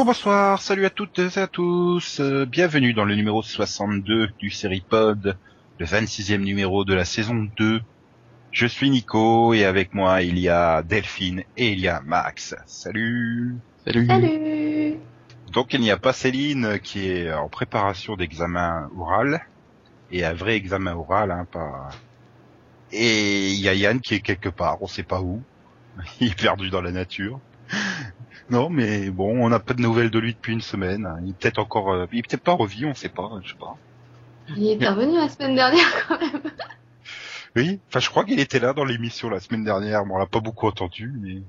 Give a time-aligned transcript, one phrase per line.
[0.00, 2.20] Bonjour, bonsoir, salut à toutes et à tous.
[2.20, 5.36] euh, bienvenue dans le numéro 62 du Seripod,
[5.78, 7.82] le 26e numéro de la saison 2.
[8.50, 12.54] Je suis Nico et avec moi il y a Delphine et il y a Max.
[12.64, 13.56] Salut.
[13.84, 14.06] Salut.
[14.06, 14.94] Salut
[15.52, 19.42] Donc il n'y a pas Céline qui est en préparation d'examen oral
[20.10, 21.90] et un vrai examen oral, hein, pas.
[22.90, 25.42] Et il y a Yann qui est quelque part, on sait pas où.
[26.22, 27.38] Il est perdu dans la nature.
[28.50, 31.08] Non, mais bon, on n'a pas de nouvelles de lui depuis une semaine.
[31.22, 33.58] Il est peut-être encore, euh, il est peut-être pas revu, on sait pas, je sais
[33.58, 33.76] pas.
[34.56, 36.42] Il est revenu la semaine dernière quand même.
[37.56, 40.26] Oui, enfin, je crois qu'il était là dans l'émission la semaine dernière, mais on l'a
[40.26, 41.42] pas beaucoup entendu, mais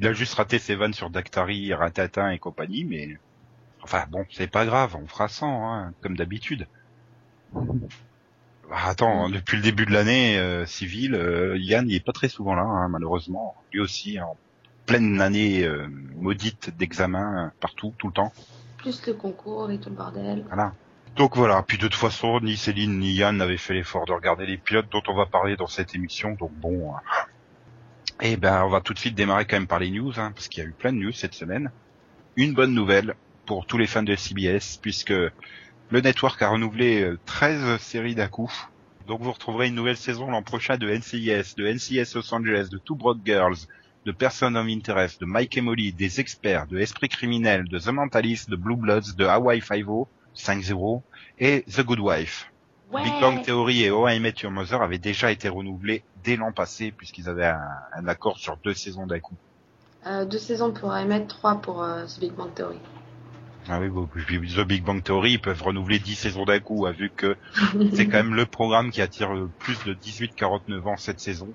[0.00, 3.18] il a juste raté ses vannes sur Dactari, Ratatin et compagnie, mais
[3.82, 6.66] enfin bon, c'est pas grave, on fera 100, hein, comme d'habitude.
[7.54, 12.28] Bah, attends, depuis le début de l'année euh, civile, euh, Yann il est pas très
[12.28, 13.54] souvent là, hein, malheureusement.
[13.70, 14.36] Lui aussi, en
[14.86, 18.32] pleine année euh, maudite d'examen euh, partout, tout le temps.
[18.78, 20.44] Plus le concours et tout le bordel.
[20.48, 20.72] Voilà.
[21.16, 24.46] Donc voilà, puis de toute façon, ni Céline ni Yann n'avaient fait l'effort de regarder
[24.46, 26.94] les pilotes dont on va parler dans cette émission, donc bon.
[26.94, 27.00] hein.
[28.22, 30.48] Eh ben, on va tout de suite démarrer quand même par les news, hein, parce
[30.48, 31.70] qu'il y a eu plein de news cette semaine.
[32.36, 33.14] Une bonne nouvelle
[33.46, 38.28] pour tous les fans de CBS, puisque le network a renouvelé euh, 13 séries d'un
[38.28, 38.50] coup.
[39.06, 42.78] Donc vous retrouverez une nouvelle saison l'an prochain de NCIS, de NCIS Los Angeles, de
[42.78, 43.66] Two Broke Girls,
[44.04, 48.50] de Person of Interest, de Mike Molly, des experts, de Esprit Criminel, de The Mentalist,
[48.50, 51.02] de Blue Bloods, de Hawaii Five-O, 5-0,
[51.38, 52.48] et The Good Wife.
[52.92, 53.02] Ouais.
[53.04, 56.52] Big Bang Theory et How I Met Your Mother avaient déjà été renouvelés dès l'an
[56.52, 57.60] passé puisqu'ils avaient un,
[57.94, 59.36] un accord sur deux saisons d'un coup.
[60.06, 62.78] Euh, deux saisons pour émettre, trois pour euh, The Big Bang Theory.
[63.68, 67.10] Ah oui, The Big Bang Theory, ils peuvent renouveler 10 saisons d'un coup, hein, vu
[67.10, 67.36] que
[67.94, 69.30] c'est quand même le programme qui attire
[69.60, 71.48] plus de 18-49 ans cette saison.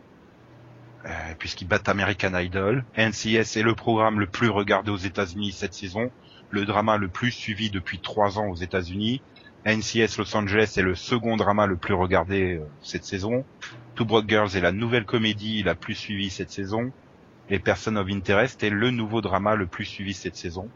[1.08, 2.84] Euh, puisqu'ils battent American Idol.
[2.98, 6.12] NCS est le programme le plus regardé aux États-Unis cette saison,
[6.50, 9.22] le drama le plus suivi depuis trois ans aux États-Unis.
[9.66, 13.46] NCS Los Angeles est le second drama le plus regardé euh, cette saison.
[13.96, 16.92] Two Broke Girls est la nouvelle comédie la plus suivie cette saison.
[17.50, 20.68] Et Person of Interest est le nouveau drama le plus suivi cette saison.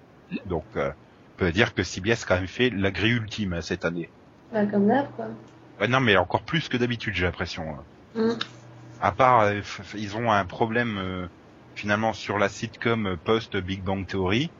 [0.45, 3.61] Donc, euh, on peut dire que CBS a quand même fait la grille ultime hein,
[3.61, 4.09] cette année.
[4.53, 5.27] Bah, comme d'hab, quoi.
[5.81, 7.63] Ouais, non, mais encore plus que d'habitude, j'ai l'impression.
[7.69, 7.83] hein.
[8.15, 8.31] Mm.
[9.01, 9.61] À part, euh,
[9.95, 11.27] ils ont un problème euh,
[11.75, 14.53] finalement sur la sitcom euh, post Big Bang Theory.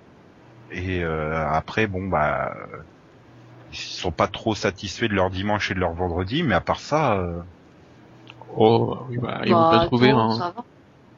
[0.70, 2.54] Et euh, après, bon bah,
[3.72, 6.80] ils sont pas trop satisfaits de leur dimanche et de leur vendredi, mais à part
[6.80, 7.42] ça, euh,
[8.48, 10.44] Oh, oui, bah, ils Bah, vont pas trouver, attends, hein.
[10.44, 10.66] ça va.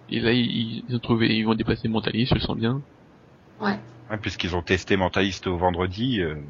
[0.10, 2.84] Et là, ils, ils ont trouvé, ils vont déplacer Mentalist, je le sens bien.
[3.60, 3.80] Ouais.
[4.10, 6.42] ouais, puisqu'ils ont testé Mentaliste au vendredi, euh,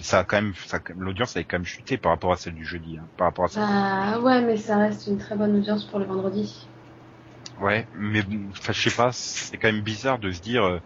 [0.00, 2.64] ça a quand même, ça, l'audience avait quand même chuté par rapport à celle du
[2.64, 3.62] jeudi, hein, par rapport à ça.
[3.62, 6.66] Bah, ouais, mais ça reste une très bonne audience pour le vendredi.
[7.58, 10.80] Ouais, mais enfin, je sais pas, c'est quand même bizarre de se dire euh,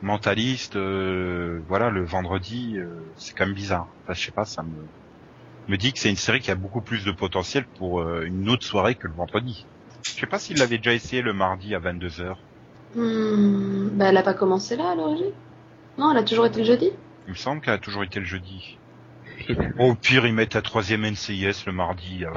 [0.00, 3.96] mentaliste, euh, voilà, le vendredi, euh, c'est quand même bizarre.
[4.02, 4.90] Enfin, je sais pas, ça me
[5.68, 8.66] me dit que c'est une série qui a beaucoup plus de potentiel pour une autre
[8.66, 9.68] soirée que le vendredi.
[10.02, 12.46] Je sais pas s'il l'avait déjà essayé le mardi à 22h.
[12.94, 15.32] Hmm, Bah, elle a pas commencé là, à l'origine?
[15.98, 16.92] Non, elle a toujours été le jeudi?
[17.26, 18.78] Il me semble qu'elle a toujours été le jeudi.
[19.46, 19.56] Plus.
[19.76, 22.24] Bon, au pire, ils mettent la troisième NCIS le mardi.
[22.24, 22.30] euh,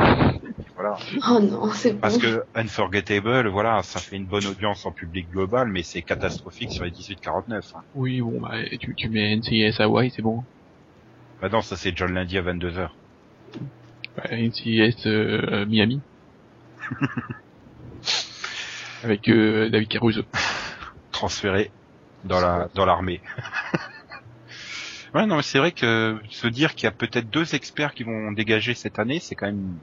[0.76, 0.98] voilà.
[1.30, 2.00] Oh non, c'est bon.
[2.00, 6.72] Parce que Unforgettable, voilà, ça fait une bonne audience en public global, mais c'est catastrophique
[6.72, 7.74] sur les 18-49.
[7.76, 7.82] Hein.
[7.96, 10.44] Oui, bon, bah, tu, tu mets NCIS Hawaii, c'est bon.
[11.42, 12.90] Bah non, ça c'est John lundi à 22h.
[14.16, 16.02] Bah, NCIS euh, Miami.
[19.04, 20.22] Avec euh, David Caruso.
[21.12, 21.70] transféré
[22.24, 23.22] dans la dans l'armée.
[25.18, 28.04] ouais, non, mais c'est vrai que se dire qu'il y a peut-être deux experts qui
[28.04, 29.76] vont dégager cette année, c'est quand même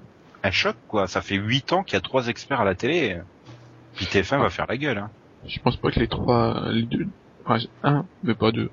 [0.42, 1.06] un choc, quoi.
[1.06, 3.20] Ça fait huit ans qu'il y a trois experts à la télé.
[3.94, 5.10] Puis TF1 va faire la gueule, hein.
[5.46, 7.06] Je pense pas que les trois, les deux,
[7.44, 8.70] enfin, un, mais pas deux.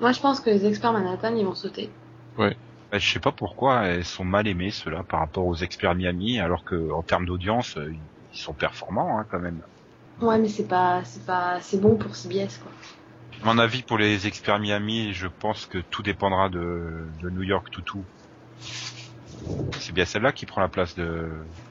[0.00, 1.90] Moi, je pense que les experts Manhattan, ils vont sauter.
[2.38, 6.38] Bah, je sais pas pourquoi elles sont mal aimées ceux-là par rapport aux experts Miami,
[6.38, 7.92] alors que en termes d'audience, euh,
[8.32, 9.60] ils sont performants hein, quand même.
[10.20, 12.72] Ouais, mais c'est pas, c'est pas, c'est bon pour CBS, quoi.
[13.42, 17.66] Mon avis, pour les experts Miami, je pense que tout dépendra de, de New York
[17.70, 18.06] Toutou.
[19.78, 21.30] C'est bien celle-là qui prend la place de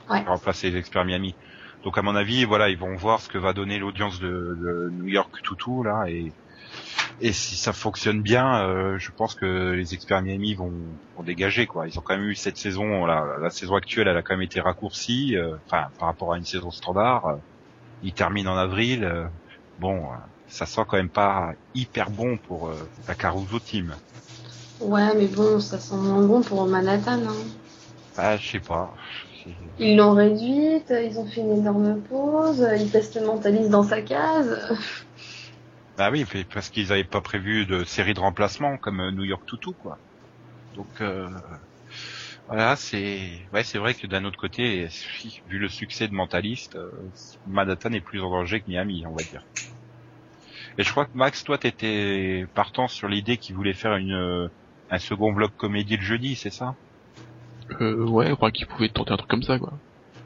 [0.09, 0.21] Ouais.
[0.21, 1.37] qui remplace les experts Miami.
[1.83, 4.89] Donc à mon avis, voilà, ils vont voir ce que va donner l'audience de, de
[4.93, 6.35] New York Toutou là et
[7.19, 11.67] et si ça fonctionne bien, euh, je pense que les experts Miami vont, vont dégager
[11.67, 11.87] quoi.
[11.87, 14.43] Ils ont quand même eu cette saison, la, la saison actuelle, elle a quand même
[14.43, 17.25] été raccourcie, euh, enfin par rapport à une saison standard.
[17.27, 17.37] euh,
[18.01, 19.03] ils terminent en avril.
[19.05, 19.27] euh,
[19.77, 20.17] bon, euh,
[20.55, 23.99] ça sent quand même pas hyper bon pour euh, la Caruso Team.
[24.79, 27.35] Ouais, mais bon, ça sent moins bon pour Manhattan, hein.
[28.17, 28.93] Ah, je sais pas.
[29.77, 34.57] Ils l'ont réduite, ils ont fait une énorme pause, ils mentaliste dans sa case.
[35.97, 39.43] Bah oui, parce qu'ils avaient pas prévu de série de remplacement comme euh, New York
[39.47, 39.99] Tutu, quoi.
[40.73, 41.29] Donc euh,
[42.47, 44.87] voilà, c'est ouais, c'est vrai que d'un autre côté,
[45.45, 46.91] vu le succès de Mentalist, euh,
[47.45, 49.41] Manhattan est plus en danger que Miami, on va dire.
[50.77, 54.47] Et je crois que Max, toi, t'étais partant sur l'idée qu'il voulait faire une euh,
[54.89, 56.77] un second bloc comédie le jeudi, c'est ça?
[57.81, 59.79] Euh, ouais, enfin, qu'ils pouvaient tenter un truc comme ça, quoi.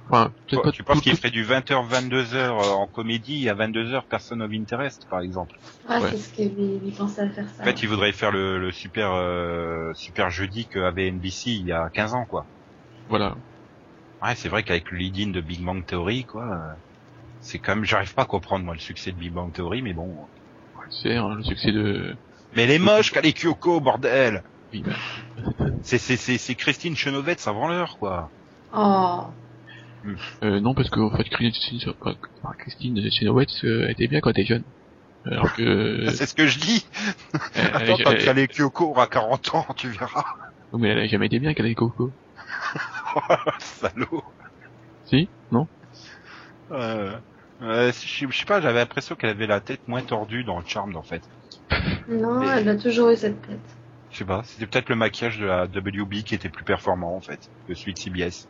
[0.09, 4.07] Enfin, Toi, pas Tu penses qu'il ferait du 20h 22h en comédie et à 22h
[4.07, 5.55] Person of Interest, par exemple?
[5.89, 6.09] Ouais, Ouais.
[6.09, 7.63] c'est ce qu'il il pensait à faire ça.
[7.65, 11.71] En fait, il voudrait faire le, le super euh, super jeudi qu'avait NBC il y
[11.71, 12.49] a 15 ans, quoi.
[13.07, 13.37] Voilà.
[14.21, 16.73] Ouais, c'est vrai qu'avec le lead-in de Big Bang Theory, quoi, euh,
[17.41, 19.93] c'est quand même, j'arrive pas à comprendre moi le succès de Big Bang Theory, mais
[19.93, 20.29] bon.
[20.89, 22.15] C'est hein, le succès de...
[22.55, 24.43] Mais elle est moche, qu'elle est Kyoko, bordel.
[24.73, 24.93] Oui, bah,
[25.83, 28.29] C'est c'est c'est c'est Christine Chenovette avant l'heure, quoi.
[28.73, 29.23] Oh.
[30.43, 31.91] euh, non, parce que, en fait, Christine,
[32.59, 34.63] Christine Chenoweth euh, était bien quand elle était jeune.
[35.25, 36.07] Alors que...
[36.13, 36.85] C'est ce que je dis.
[37.55, 40.23] elle- elle- Attends, quand elle- Kale Kyoko aura 40 ans, tu verras.
[40.71, 42.11] Oui, mais elle a jamais été bien qu'elle ait Coco.
[43.59, 44.23] Salaud.
[45.05, 45.27] Si?
[45.51, 45.67] Non?
[46.71, 47.17] Euh,
[47.61, 50.65] euh, je je sais pas, j'avais l'impression qu'elle avait la tête moins tordue dans le
[50.65, 51.21] charme, en fait.
[52.07, 53.59] Non, Mais- elle a toujours eu cette tête.
[54.11, 57.21] Je sais pas, c'était peut-être le maquillage de la WB qui était plus performant en
[57.21, 58.47] fait que celui de CBS.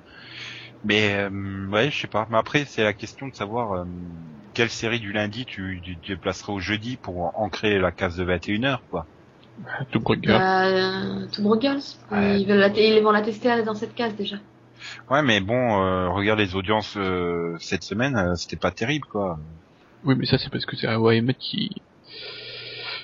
[0.85, 2.25] Mais euh, ouais, je sais pas.
[2.31, 3.83] Mais après, c'est la question de savoir euh,
[4.53, 6.17] quelle série du lundi tu, tu
[6.47, 9.05] au jeudi pour ancrer la case de 21h quoi.
[9.91, 10.39] Tout Girl.
[10.39, 11.81] Bah, euh, Two Broke Girls.
[12.11, 12.39] Ouais.
[12.39, 14.37] Ils, veulent la ils vont la tester dans cette case déjà.
[15.09, 19.37] Ouais, mais bon, euh, regarde les audiences euh, cette semaine, euh, c'était pas terrible quoi.
[20.05, 21.69] Oui, mais ça, c'est parce que c'est AOM qui...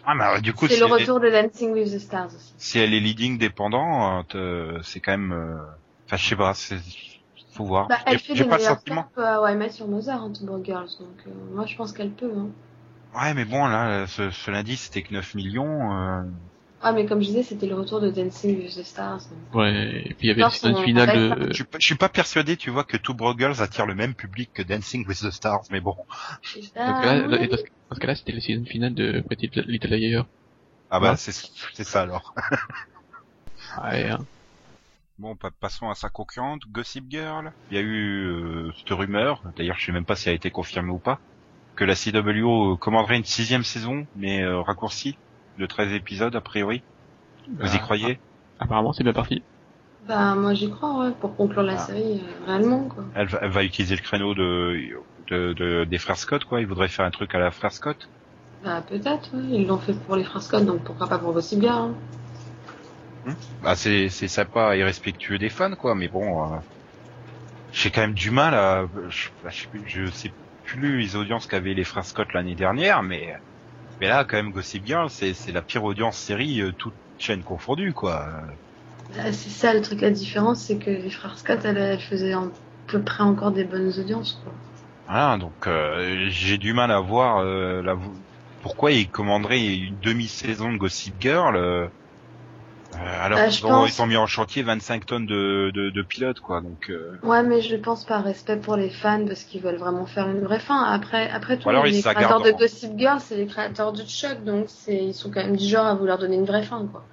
[0.06, 2.28] Ah, mais euh, du coup, C'est si, le est- retour de Dancing with the Stars
[2.28, 2.54] aussi.
[2.58, 5.34] si elle est leading dépendant, euh, te- c'est quand même.
[5.34, 5.58] euh,
[6.08, 6.78] Enfin, je sais pas, c'est
[7.54, 7.88] faut voir.
[7.88, 8.82] Bah, elle fait des pas le meilleurs
[9.18, 10.32] How I Met Your Mother, hein,
[10.64, 10.90] Girls.
[11.00, 12.32] Donc, euh, moi, je pense qu'elle peut.
[12.36, 12.50] Hein.
[13.20, 15.92] Ouais, mais bon, là, ce, ce lundi, c'était que 9 millions.
[16.82, 19.22] Ah, mais comme je disais, c'était le retour de Dancing with the Stars.
[19.30, 19.56] donc.
[19.56, 21.48] Ouais, et puis il y avait Non, la saison son- finale de...
[21.50, 23.96] Je suis, pas, je suis pas persuadé, tu vois, que Two Broke Girls attire le
[23.96, 25.96] même public que Dancing with the Stars, mais bon.
[26.44, 27.48] Ce cas-là, oui.
[27.48, 30.26] dans ce- dans ce cas-là, c'était la saison finale de Pretty Little Liars.
[30.92, 31.18] Ah bah, Ouais.
[31.18, 32.36] c'est ça alors.
[33.84, 34.26] Ouais, hein.
[35.18, 37.52] Bon, pa- passons à sa concurrente, Gossip Girl.
[37.72, 40.36] Il y a eu euh, cette rumeur, d'ailleurs je sais même pas si elle a
[40.36, 41.20] été confirmée ou pas,
[41.76, 45.18] que la CW commanderait une sixième saison, mais euh, raccourcie,
[45.58, 46.86] de 13 épisodes a priori.
[47.60, 48.22] Vous y Bah, croyez?
[48.60, 49.46] Apparemment, c'est bien parti.
[50.08, 51.78] Bah, moi, j'y crois, ouais, pour conclure la Ah.
[51.78, 53.04] série, euh, réellement, quoi.
[53.14, 54.78] elle, va- elle va utiliser le créneau de,
[55.28, 56.62] de, de- des frères Scott, quoi.
[56.62, 58.12] Ils voudraient faire un truc à la frère Scott?
[58.62, 59.48] Bah, peut-être, ouais.
[59.62, 61.96] Ils l'ont fait pour les frères Scott, donc pourquoi pas pour Gossip hein.
[63.60, 66.60] Bah c'est c'est sympa et respectueux des fans quoi, mais bon, euh,
[67.72, 71.46] j'ai quand même du mal à, je, je, sais plus- je sais plus les audiences
[71.48, 73.36] qu'avaient les frères Scott l'année dernière, mais
[74.00, 77.44] mais là quand même Gossip Girl c'est c'est la pire audience série euh, toute chaîne
[77.44, 78.42] confondue quoi.
[79.16, 82.34] Bah, c'est ça, le truc, la différence, c'est que les frères Scott, elles, elles faisaient
[82.34, 82.44] à
[82.88, 84.52] peu près encore des bonnes audiences, quoi.
[85.08, 87.96] Voilà donc euh, j'ai du mal à voir euh, la,
[88.62, 91.92] pourquoi ils commanderaient une demi-saison de Gossip Girl.
[93.00, 95.90] Euh, alors Bah, qu'ils ont, pense- ils ont mis en chantier 25 tonnes de, de,
[95.90, 99.44] de pilotes quoi donc euh, Ouais, mais je pense par respect pour les fans, parce
[99.44, 100.82] qu'ils veulent vraiment faire une vraie fin.
[100.84, 102.52] Après, après tout, alors, les ils créateurs de.
[102.52, 105.86] Gossip Girl, c'est les créateurs de Chuck, donc c'est, ils sont quand même du genre
[105.88, 107.04] à vouloir donner une vraie fin, quoi.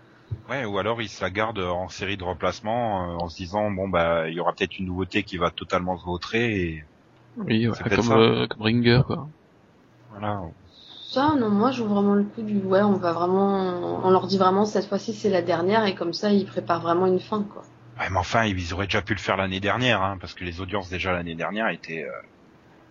[0.48, 3.70] Ouais, ou alors ils se la gardent en série de remplacement euh, en se disant
[3.70, 6.82] bon bah il y aura peut-être une nouveauté qui va totalement se vautrer et
[7.36, 9.28] Oui, ouais, comme, euh, comme Ringer, quoi.
[10.08, 10.40] voilà.
[11.12, 14.26] Ça, non, moi, je vois vraiment le coup du, ouais, on va vraiment, on leur
[14.26, 17.44] dit vraiment, cette fois-ci, c'est la dernière, et comme ça, ils préparent vraiment une fin,
[17.44, 17.62] quoi.
[17.98, 20.60] Ouais, mais enfin ils auraient déjà pu le faire l'année dernière hein, parce que les
[20.60, 22.22] audiences déjà l'année dernière étaient euh,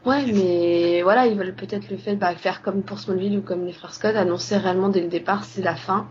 [0.06, 3.66] Ouais, mais voilà, ils veulent peut-être le fait, bah, faire comme pour Smallville ou comme
[3.66, 6.08] les frères Scott, annoncer réellement dès le départ, c'est la fin.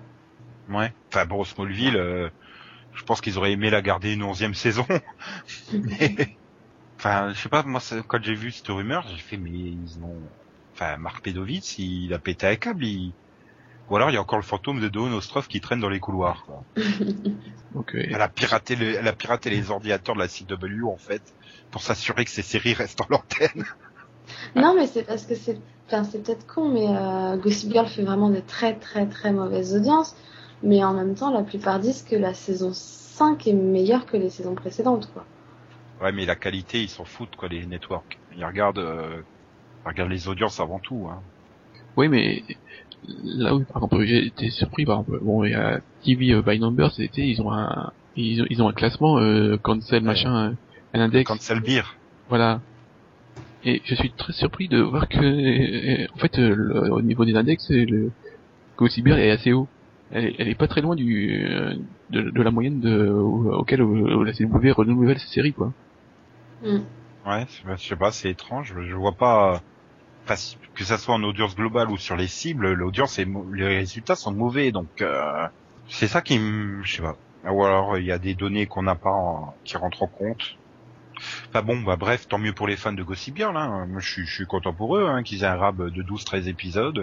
[0.68, 0.92] ouais.
[1.12, 2.30] Enfin bon Smallville, euh,
[2.92, 4.86] je pense qu'ils auraient aimé la garder une onzième saison.
[5.72, 6.38] mais
[6.98, 10.32] enfin je sais pas moi quand j'ai vu cette rumeur j'ai fait mais ils ont
[10.80, 13.12] enfin Marc Pedovitz il a pété un câble il...
[13.88, 16.00] ou alors il y a encore le fantôme de Dawn Ostrov qui traîne dans les
[16.00, 16.44] couloirs.
[16.46, 16.64] Quoi.
[17.72, 21.22] Donc, Elle a piraté, le- elle a piraté les ordinateurs de la CW en fait
[21.70, 23.64] pour s'assurer que ces séries restent en l'antenne.
[24.54, 28.02] Non, mais c'est parce que c'est, enfin, c'est peut-être con, mais euh, Gossip Girl fait
[28.04, 30.14] vraiment des très très très mauvaises audiences.
[30.62, 34.30] Mais en même temps, la plupart disent que la saison 5 est meilleure que les
[34.30, 35.24] saisons précédentes, quoi.
[36.00, 38.20] Ouais, mais la qualité, ils s'en foutent quoi les networks.
[38.30, 39.22] Ils regardent, euh,
[39.84, 41.08] ils regardent les audiences avant tout.
[41.10, 41.22] Hein.
[41.96, 42.42] oui, mais
[43.24, 46.42] là où, par exemple, j'ai été surpris, par exemple, bon, il y a TV euh,
[46.42, 50.50] by Number, c'était, ils ont un, ils ont, ils ont un classement, euh, cancel, machin,
[50.50, 50.54] euh,
[50.92, 51.82] un index, Cancel Beer.
[52.28, 52.60] voilà.
[53.62, 57.24] Et je suis très surpris de voir que, euh, en fait, euh, le- au niveau
[57.26, 58.10] des index, le
[58.78, 59.68] Gossip Girl est assez haut.
[60.10, 61.74] Elle est, elle est pas très loin du euh,
[62.08, 65.72] de, de la moyenne de, au- auquel la CW renouvelle ses séries, quoi.
[66.62, 66.78] Mm.
[67.26, 68.74] Ouais, je sais pas- c'est étrange.
[68.88, 69.62] Je vois pas,
[70.74, 74.32] que ça soit en audience globale ou sur les cibles, l'audience mau- les résultats sont
[74.32, 75.46] mauvais, donc euh,
[75.88, 77.16] c'est ça qui je sais pas.
[77.50, 80.42] Ou alors il y a des données qu'on n'a pas, qui rentrent en compte.
[81.48, 83.56] Enfin bon, bah bref, tant mieux pour les fans de Gossip Girl.
[83.56, 83.88] Hein.
[83.98, 86.98] Je suis, content pour eux, hein, qu'ils aient un rab de 12-13 épisodes.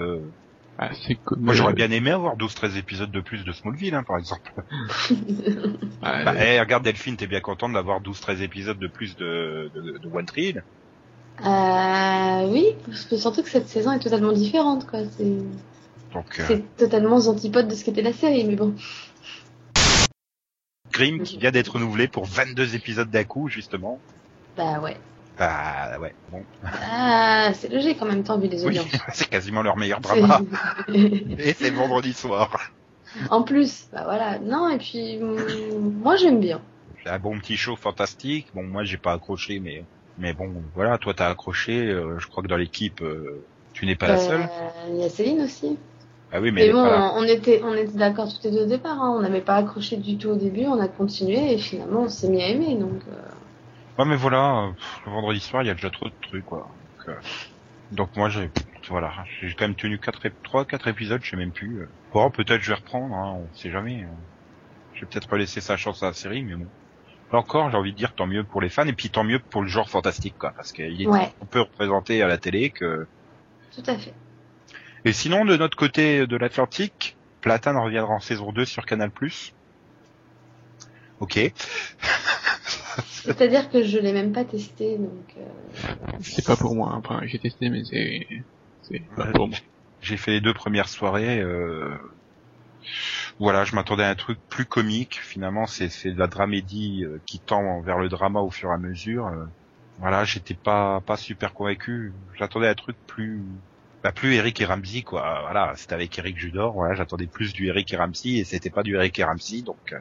[0.79, 0.85] Euh.
[0.89, 4.17] Ah, Moi, j'aurais euh, bien aimé avoir 12-13 épisodes de plus de Smallville, hein, par
[4.17, 4.51] exemple.
[6.01, 9.97] ah, Bah, eh, regarde Delphine, t'es bien contente d'avoir 12-13 épisodes de plus de, de,
[9.97, 10.63] de One Tree Hill.
[11.45, 14.99] Euh, oui, parce que surtout que cette saison est totalement différente, quoi.
[15.17, 15.25] C'est
[16.13, 18.73] Donc, euh, c'est totalement aux antipodes de ce qu'était la série, mais bon.
[20.91, 23.99] Grimm qui vient d'être renouvelé pour 22 épisodes d'un coup, justement.
[24.55, 24.97] Bah ouais.
[25.37, 26.43] Bah ouais, bon.
[26.63, 28.87] Ah, c'est logique en même temps, vu les Oui, audiences.
[29.13, 30.41] c'est quasiment leur meilleur drama.
[31.37, 32.71] Et c'est vendredi soir.
[33.29, 34.39] en plus, bah voilà.
[34.39, 36.61] Non, et puis, mm, moi j'aime bien.
[37.03, 38.47] C'est un bon petit show fantastique.
[38.53, 39.85] Bon, moi j'ai pas accroché, mais
[40.17, 41.87] mais bon, voilà, toi t'as accroché.
[41.87, 44.41] euh, je crois que dans l'équipe, euh, tu n'es pas la seule.
[44.41, 45.77] Euh, Il y a Céline aussi.
[46.31, 49.01] Ah oui, mais Mais bon, on était, on était d'accord tous les deux au départ.
[49.01, 49.15] Hein.
[49.17, 52.27] On n'avait pas accroché du tout au début, on a continué et finalement on s'est
[52.27, 52.75] mis à aimer.
[52.75, 53.15] Donc, euh,
[53.97, 56.75] Ouais, mais voilà, pff, le vendredi soir, il y a déjà trop de trucs, quoi.
[56.79, 57.19] Donc, euh,
[57.91, 58.51] donc moi j'ai,
[58.89, 61.81] voilà, j'ai quand même tenu quatre, trois, quatre épisodes, je sais même plus.
[61.81, 61.87] euh.
[62.11, 64.03] Bon, peut-être je vais reprendre, hein, on sait jamais.
[64.03, 64.09] euh.
[64.93, 66.71] Je vais peut-être laisser sa chance à la série, mais bon.
[67.31, 69.39] Là encore, j'ai envie de dire tant mieux pour les fans et puis tant mieux
[69.39, 71.31] pour le genre fantastique, quoi, parce qu'il est Ouais.
[71.41, 73.07] on peut représenter à la télé que.
[73.75, 74.13] tout à fait.
[75.05, 79.11] Et sinon, de notre côté de l'Atlantique, Platane reviendra en saison 2 sur Canal+.
[81.19, 81.37] Ok.
[83.05, 85.33] C'est-à-dire que je l'ai même pas testé, donc.
[85.37, 85.41] euh,
[86.21, 86.93] c'est pas pour moi.
[86.95, 88.27] Enfin, j'ai testé, mais c'est
[88.81, 89.31] c'est pas Ouais.
[89.33, 89.57] pour moi.
[90.01, 91.39] J'ai fait les deux premières soirées.
[91.39, 91.95] euh,
[93.39, 95.19] Voilà, je m'attendais à un truc plus comique.
[95.21, 98.73] Finalement, c'est c'est de la dramédie euh, qui tend vers le drama au fur et
[98.73, 99.27] à mesure.
[99.27, 99.45] euh.
[99.99, 102.13] Voilà, j'étais pas pas super convaincu.
[102.37, 103.43] J'attendais un truc plus
[104.03, 105.41] bah, plus Eric et Ramsey quoi.
[105.41, 106.73] Voilà, c'était avec Eric Judor.
[106.73, 109.61] Voilà, j'attendais plus du Eric et Ramsey et c'était pas du Eric et Ramsey.
[109.63, 109.99] Donc euh,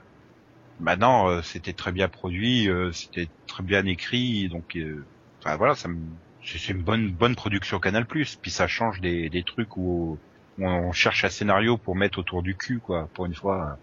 [0.81, 4.49] maintenant, euh, c'était très bien produit, euh, c'était très bien écrit.
[4.49, 5.05] Donc euh,
[5.41, 5.99] enfin voilà, ça me
[6.45, 8.07] c'est c'est une bonne bonne production Canal+.
[8.07, 10.19] Puis ça change des des trucs où
[10.59, 13.79] où on cherche un scénario pour mettre autour du cul, quoi, pour une fois,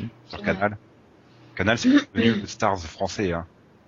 [0.00, 0.42] euh, sur.
[0.42, 0.76] Canal.
[1.54, 3.46] Canal, c'est devenu le Stars français, hein.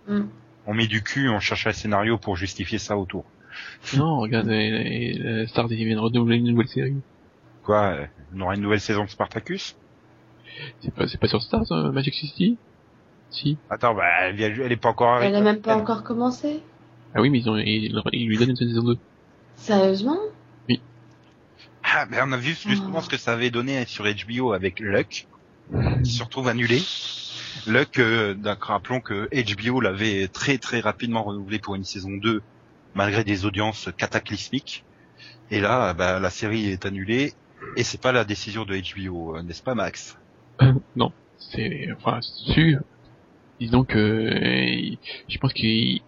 [0.09, 0.23] mm.
[0.67, 3.25] On met du cul, on cherche un scénario pour justifier ça autour.
[3.97, 6.97] Non, regarde, les, les, les Stars ils viennent renouveler une nouvelle série.
[7.65, 7.97] Quoi,
[8.35, 9.77] on aura une nouvelle saison de Spartacus?
[10.81, 12.59] C'est pas c'est pas sur Stars euh, Magic City?
[13.31, 13.57] Si.
[13.71, 15.37] Attends, bah, elle, vient- elle est pas encore Elle arrêtée.
[15.37, 16.61] a même pas encore commencé.
[17.15, 18.99] Ah oui, mais ils ont ils, ils lui donnent une saison 2.
[19.57, 20.19] Sérieusement?
[21.83, 23.03] Ah, mais on a vu justement Oh.
[23.03, 25.27] ce que ça avait donné sur HBO avec Luck,
[26.05, 26.81] qui se retrouve annulé.
[27.67, 32.41] Luck, euh, d'accord, rappelons que HBO l'avait très très rapidement renouvelé pour une saison 2,
[32.95, 34.85] malgré des audiences cataclysmiques.
[35.51, 37.35] Et là, bah, la série est annulée,
[37.77, 40.17] et c'est pas la décision de HBO, euh, n'est-ce pas Max?
[40.97, 42.81] non, c'est enfin sûr.
[43.61, 44.97] Disons que euh,
[45.29, 46.03] je pense qu'ils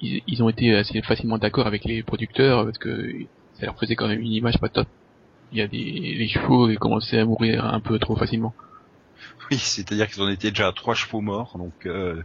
[0.00, 3.12] ils, ils ont été assez facilement d'accord avec les producteurs parce que
[3.54, 4.88] ça leur faisait quand même une image pas top.
[5.52, 5.78] Il y a des
[6.16, 8.54] les chevaux qui commençaient à mourir un peu trop facilement.
[9.50, 11.86] Oui, c'est-à-dire qu'ils en étaient déjà à trois chevaux morts, donc...
[11.86, 12.22] euh,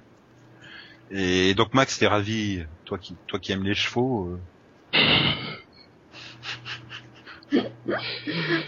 [1.11, 4.27] Et donc Max, t'es ravi, toi qui toi qui aimes les chevaux.
[4.27, 4.39] euh.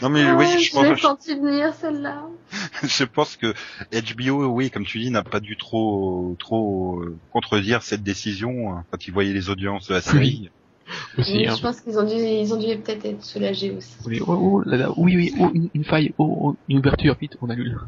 [0.01, 2.25] Non mais Ah, oui, je l'ai pense, senti venir celle-là.
[2.83, 3.53] je pense que
[3.91, 8.83] HBO, oui, comme tu dis, n'a pas dû trop trop euh, contredire cette décision hein,
[8.91, 10.49] quand ils voyaient les audiences de la série.
[11.17, 11.55] Aussi, Oui, hein.
[11.55, 13.95] je pense qu'ils ont dû, ils ont dû peut-être être soulagés aussi.
[14.05, 17.15] Oui, oh, oh, là, là, oui, oui, oh, une, une faille, oh, oh, une ouverture,
[17.19, 17.79] vite, on annule.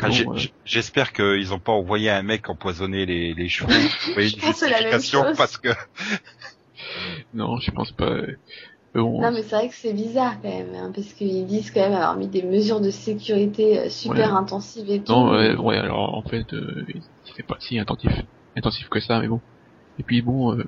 [0.00, 3.70] Ah, j'ai- euh, J'espère qu'ils ont pas envoyé un mec empoisonner les, les chevaux.
[4.16, 5.36] Je pense que c'est la même chose.
[5.36, 5.68] parce que
[7.32, 8.16] non, je pense pas.
[8.96, 11.80] Bon, Non, mais c'est vrai que c'est bizarre quand même, hein, parce qu'ils disent quand
[11.80, 14.38] même avoir mis des mesures de sécurité euh, super Ouais.
[14.38, 15.12] intensives et tout.
[15.12, 16.84] non, ouais, ouais, alors en fait, euh,
[17.36, 18.10] c'est pas si intensif,
[18.56, 19.40] intensif que ça, mais bon.
[19.98, 20.64] Et puis bon, euh,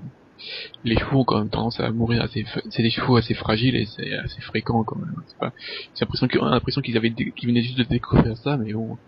[0.84, 3.86] les chevaux ont quand même tendance à mourir assez, c'est des chevaux assez fragiles et
[3.86, 5.14] c'est assez fréquent quand même.
[5.26, 5.52] C'est pas,
[5.94, 8.98] j'ai l'impression qu'on a l'impression qu'ils avaient, qu'ils venaient juste de découvrir ça, mais bon.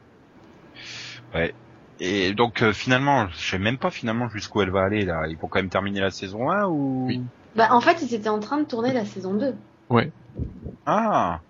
[1.98, 5.22] et donc euh, finalement, je sais même pas finalement jusqu'où elle va aller là.
[5.28, 7.06] Ils vont quand même terminer la saison 1 ou?
[7.06, 7.20] Oui.
[7.56, 9.54] Bah, en fait, ils étaient en train de tourner la saison 2.
[10.86, 11.40] Ah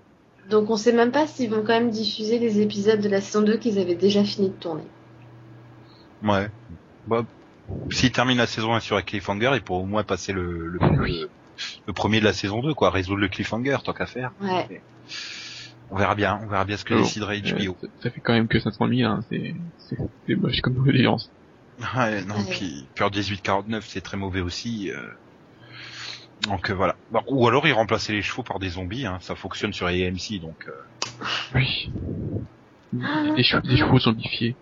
[0.48, 3.42] Donc on sait même pas s'ils vont quand même diffuser les épisodes de la saison
[3.42, 4.84] 2 qu'ils avaient déjà fini de tourner.
[6.22, 6.48] ouais.
[7.06, 7.24] Bah,
[7.90, 10.78] S'il termine la saison 1 sur un cliffhanger, il pourra au moins passer le, le,
[10.78, 11.30] le,
[11.86, 14.32] le premier de la saison 2, quoi, résoudre le cliffhanger, tant qu'à faire.
[14.40, 14.82] Ouais.
[15.90, 17.76] On verra bien, on verra bien ce que déciderait HBO.
[17.82, 19.20] Euh, ça, ça fait quand même que 500 000, hein.
[19.28, 21.30] c'est, c'est, c'est moche comme audience.
[21.96, 22.44] Ouais, non, Ouais.
[22.50, 24.90] puis Pure 1849, c'est très mauvais aussi.
[24.92, 25.00] euh.
[26.48, 26.96] Donc euh, voilà.
[27.12, 29.18] Bon, ou alors ils remplaçaient les chevaux par des zombies, hein.
[29.20, 31.90] ça fonctionne sur AMC, donc euh, Oui.
[33.02, 33.32] Ah.
[33.36, 34.56] Des chevaux, des chevaux zombifiés.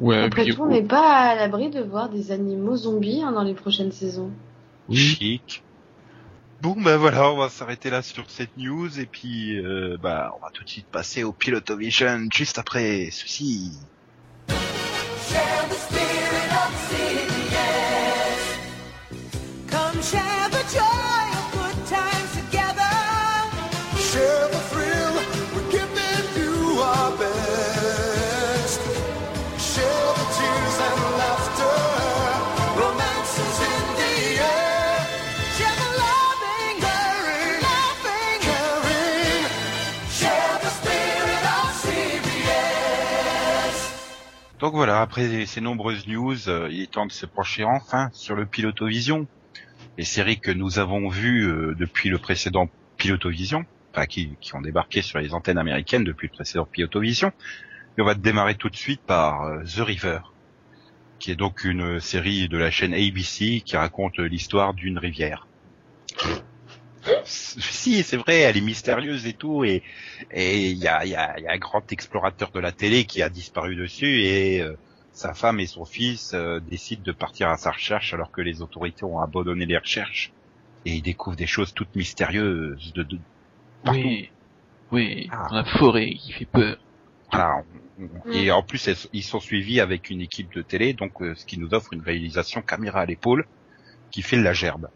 [0.00, 3.32] Ouais, Après puis- tout, on n'est pas à l'abri de voir des animaux zombies hein,
[3.32, 4.30] dans les prochaines saisons.
[4.88, 4.96] oui.
[4.96, 5.62] chic.
[6.62, 10.40] Bon ben voilà, on va s'arrêter là sur cette news et puis euh, bah on
[10.44, 13.72] va tout de suite passer au Pilotovision juste après ceci.
[44.62, 48.36] Donc voilà, après ces nombreuses news, euh, il est temps de se pencher enfin sur
[48.36, 49.26] le Pilotovision.
[49.98, 54.60] Les séries que nous avons vues euh, depuis le précédent Pilotovision, enfin qui, qui ont
[54.60, 57.32] débarqué sur les antennes américaines depuis le précédent Pilotovision.
[57.98, 60.20] Et on va démarrer tout de suite par euh, The River,
[61.18, 65.48] qui est donc une série de la chaîne ABC qui raconte l'histoire d'une rivière.
[67.24, 69.82] Si, c'est vrai, elle est mystérieuse et tout, et
[70.30, 73.22] et il y a, y, a, y a un grand explorateur de la télé qui
[73.22, 74.74] a disparu dessus, et euh,
[75.12, 78.62] sa femme et son fils euh, décident de partir à sa recherche alors que les
[78.62, 80.32] autorités ont abandonné les recherches,
[80.84, 83.18] et ils découvrent des choses toutes mystérieuses de, de
[83.84, 84.00] partout.
[84.00, 84.30] Oui.
[84.90, 85.28] Oui.
[85.32, 85.46] Ah.
[85.48, 86.76] Dans la forêt qui fait peur.
[87.30, 87.64] Voilà,
[87.98, 91.22] on- on- Et en plus, elles- ils sont suivis avec une équipe de télé, donc
[91.22, 93.46] euh, ce qui nous offre une réalisation caméra à l'épaule
[94.10, 94.88] qui fait la gerbe.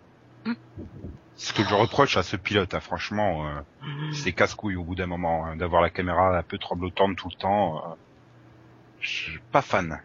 [1.36, 3.60] Ce que je reproche à ce pilote, hein, franchement, euh,
[4.12, 7.38] c'est casse-couille au bout d'un moment, hein, d'avoir la caméra un peu tremblotante tout le
[7.38, 7.78] temps.
[7.78, 7.94] euh,
[9.00, 10.00] je suis pas fan.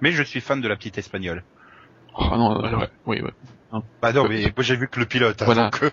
[0.00, 1.44] Mais je suis fan de la petite espagnole.
[2.14, 3.32] Oh non, alors, ouais, oui, ouais.
[4.02, 5.40] Bah non, mais moi j'ai vu que le pilote.
[5.42, 5.70] hein, Voilà.
[5.70, 5.90] donc, euh,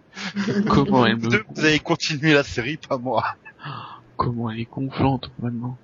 [0.69, 3.23] Comment elle vous, me, vous avez continué la série, pas moi.
[4.15, 5.79] comment elle est gonflante, maintenant.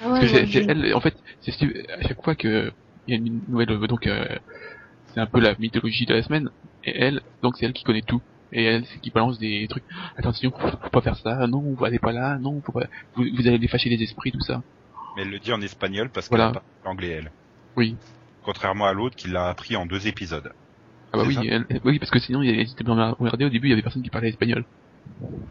[0.00, 1.52] Ah ouais, Parce que moi, c'est- elle, en fait, c'est
[1.90, 2.72] à chaque fois que
[3.06, 4.26] il y a une nouvelle, donc euh,
[5.14, 6.50] c'est un peu la mythologie de la semaine.
[6.84, 8.20] Et elle, donc c'est elle qui connaît tout.
[8.52, 9.84] Et elle, c'est qui balance des trucs.
[10.16, 11.46] Attention, faut, faut pas faire ça.
[11.46, 12.38] Non, vous allez pas là.
[12.38, 12.86] Non, faut pas.
[13.14, 14.62] Vous, vous allez fâcher les esprits, tout ça.
[15.16, 16.50] Mais elle le dit en espagnol parce qu'elle Voilà.
[16.50, 17.30] a pas l'anglais elle.
[17.76, 17.96] Oui.
[18.44, 20.52] Contrairement à l'autre qui l'a appris en deux épisodes.
[21.12, 23.72] Ah bah oui, elle- oui, parce que sinon, il c'était bien au début, il y
[23.72, 24.64] avait personne qui parlait espagnol.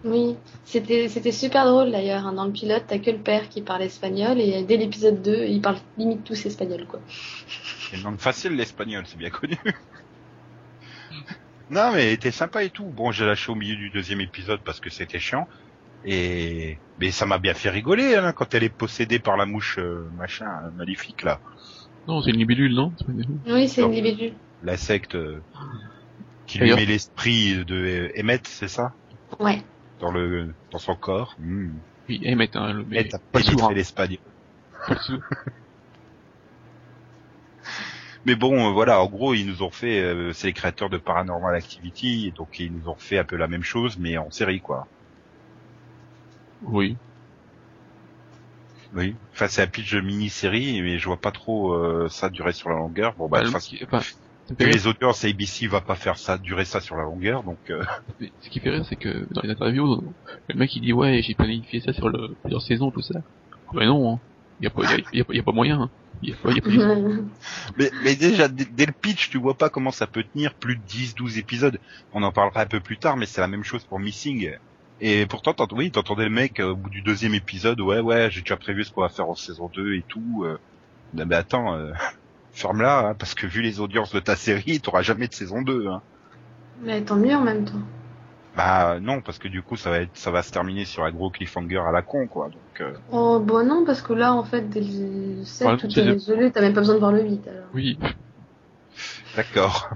[0.03, 0.35] Oui,
[0.65, 2.25] c'était c'était super drôle d'ailleurs.
[2.27, 2.33] hein.
[2.33, 5.61] Dans le pilote, t'as que le père qui parle espagnol et dès l'épisode 2, ils
[5.61, 7.01] parlent limite tous espagnol quoi.
[7.89, 9.57] C'est une langue facile l'espagnol, c'est bien connu.
[11.69, 12.91] non mais était sympa et tout.
[12.91, 15.47] Bon, j'ai lâché au milieu du deuxième épisode parce que c'était chiant.
[16.03, 19.79] Et mais ça m'a bien fait rigoler hein, quand elle est possédée par la mouche
[19.79, 21.41] euh, machin euh, maléfique là,
[22.07, 22.93] Non, c'est une libellule, non?
[22.97, 23.95] C'est pas une- Oui, c'est une Non.
[23.95, 24.33] libellule.
[24.61, 25.45] l'insecte euh,
[26.45, 28.95] qui lui met l'esprit de euh, Emmett, c'est ça,
[29.39, 29.61] Ouais.
[29.99, 31.35] dans le dans son corps.
[31.39, 31.79] Hmm.
[32.09, 34.19] Oui, Emmett, hein, le, mais Emmett a pas pénétré l'espagnol.
[38.25, 40.97] Mais bon, euh, voilà, en gros, ils nous ont fait, euh, c'est les créateurs de
[40.97, 44.61] Paranormal Activity, donc ils nous ont fait un peu la même chose, mais en série,
[44.61, 44.87] quoi.
[46.61, 46.97] Oui.
[48.93, 49.17] Oui.
[49.33, 52.69] Enfin, c'est un pitch de mini-série, mais je vois pas trop euh, ça durer sur
[52.69, 53.13] la longueur.
[53.17, 53.67] Bon, bah, Bah, le- enfin, ça
[54.49, 57.59] rire, les audiences, ABC va pas faire ça, durer ça sur la longueur, donc.
[57.69, 57.83] euh,
[58.19, 60.13] mais ce qui fait rire, c'est que dans les interviews,
[60.49, 63.19] le mec il dit ouais, j'ai planifié ça sur le, plusieurs saisons, tout ça.
[63.73, 64.19] Ben non, hein.
[64.59, 65.81] y a pas, y a, y a pas- y a pas moyen.
[65.81, 65.89] hein.
[66.21, 66.69] Y a pas, y a pas
[67.77, 70.83] Mais, mais déjà, dès, le pitch, tu vois pas comment ça peut tenir plus de
[70.83, 71.79] 10-12 épisodes.
[72.13, 74.51] On en parlera un peu plus tard, mais c'est la même chose pour Missing.
[74.99, 78.41] Et pourtant, oui, t'entendais le mec euh, au bout du deuxième épisode, ouais, ouais, j'ai
[78.41, 80.43] déjà prévu ce qu'on va faire en saison 2 et tout.
[80.45, 80.57] Euh,
[81.13, 81.91] non, mais attends, euh,
[82.53, 85.87] ferme-la, hein, parce que vu les audiences de ta série, t'auras jamais de saison 2.
[85.87, 86.01] Hein.
[86.81, 87.81] Mais tant mieux en même temps.
[88.55, 91.11] Bah non, parce que du coup, ça va être, ça va se terminer sur un
[91.11, 92.49] gros cliffhanger à la con, quoi.
[92.49, 95.99] Donc, euh, Oh bon non, parce que là en fait, dès le 7, Voilà, tout
[95.99, 97.65] est résolu, t'as même pas besoin de voir le 8 alors.
[97.73, 97.97] Oui.
[99.35, 99.89] D'accord.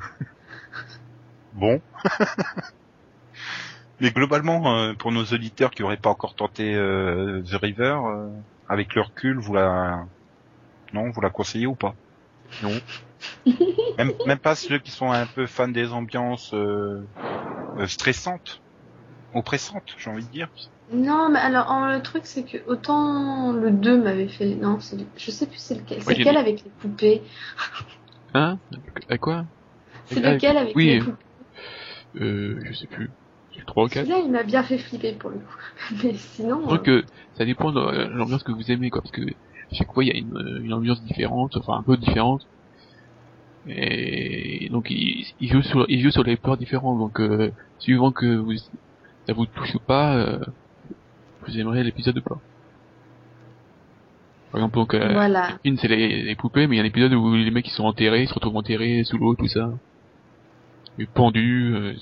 [1.54, 1.80] bon.
[4.00, 8.30] Mais globalement, euh, pour nos auditeurs qui n'auraient pas encore tenté euh, The River, euh,
[8.70, 10.06] avec le recul, vous la,
[10.94, 11.96] non, vous la conseillez ou pas?
[12.64, 12.72] Non.
[13.98, 17.06] même, même pas ceux qui sont un peu fans des ambiances euh,
[17.78, 18.62] euh, stressantes,
[19.34, 20.50] oppressantes, j'ai envie de dire.
[20.92, 24.56] Non, mais alors en- le truc c'est que autant le 2 m'avait fait.
[24.56, 26.02] Non, le- je sais plus c'est lequel.
[26.02, 27.22] C'est lequel avec les poupées?
[28.34, 28.60] Hein?
[29.10, 29.46] À quoi?
[30.06, 30.86] C'est Ah, lequel avec oui.
[30.86, 31.26] les poupées?
[32.16, 33.12] Euh, je sais plus.
[33.52, 35.56] C'est le 3 ou 4 Celui-là, il m'a bien fait flipper pour le coup.
[36.04, 36.62] Mais sinon.
[36.62, 37.06] Je trouve que
[37.38, 39.22] ça dépend de euh, l'ambiance que vous aimez, quoi, parce que
[39.76, 42.46] chaque fois il y a une, euh, une ambiance différente, enfin un peu différente.
[43.68, 48.12] Et donc il, il joue sur il joue sur les peurs différents, donc euh, suivant
[48.12, 48.54] que vous
[49.26, 50.40] ça vous touche ou pas, euh,
[51.46, 52.40] vous aimerez l'épisode ou pas.
[54.52, 55.60] Par exemple, donc, euh, Voilà.
[55.66, 57.72] une c'est les, les poupées, mais il y a un épisode où les mecs ils
[57.72, 59.70] sont enterrés, ils se retrouvent enterrés sous l'eau, tout ça.
[60.98, 61.76] Et pendus.
[61.76, 61.94] euh,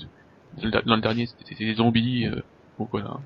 [0.84, 2.26] dans le- dernier c'était c'était des zombies.
[2.26, 2.40] Euh,
[2.78, 3.18] donc voilà.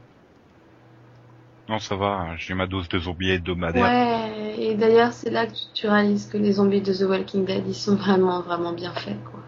[1.69, 3.85] Non, ça va, j'ai ma dose de zombies hebdomadaire.
[3.85, 7.45] Ouais, et d'ailleurs, c'est là que tu, tu réalises que les zombies de The Walking
[7.45, 9.41] Dead, ils sont vraiment, vraiment bien faits, quoi.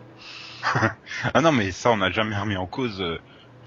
[1.35, 3.18] Ah non, mais ça, on n'a jamais remis en cause euh,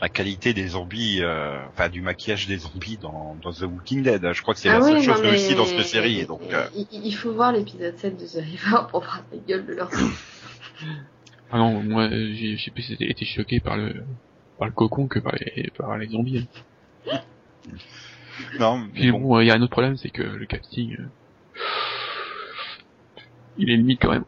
[0.02, 4.32] la qualité des zombies, euh, enfin du maquillage des zombies dans, dans The Walking Dead.
[4.32, 6.20] Je crois que c'est la Ah seule oui, chose réussie dans cette série.
[6.22, 9.38] et Donc, euh, il, il faut voir l'épisode 7 de The River pour voir la
[9.40, 9.90] gueule de leur
[11.52, 14.04] Ah non, moi, j'ai, plus été, été choqué par le,
[14.58, 16.48] par le cocon que par les, par les zombies.
[18.60, 19.20] non, mais Puis bon.
[19.20, 21.08] bon, il y a un autre problème, c'est que le casting, euh,
[23.58, 24.26] il est limite quand même.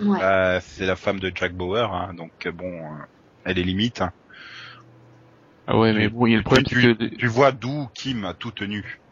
[0.00, 0.20] Ouais.
[0.20, 2.98] Euh, c'est la femme de Jack Bauer, hein, donc euh, bon, euh,
[3.44, 4.00] elle est limite.
[4.02, 4.12] hein.
[5.66, 7.88] Ah ouais, Tu- mais bon, il y a le problème, tu, que, tu vois d'où
[7.94, 9.02] Kim a tout tenu.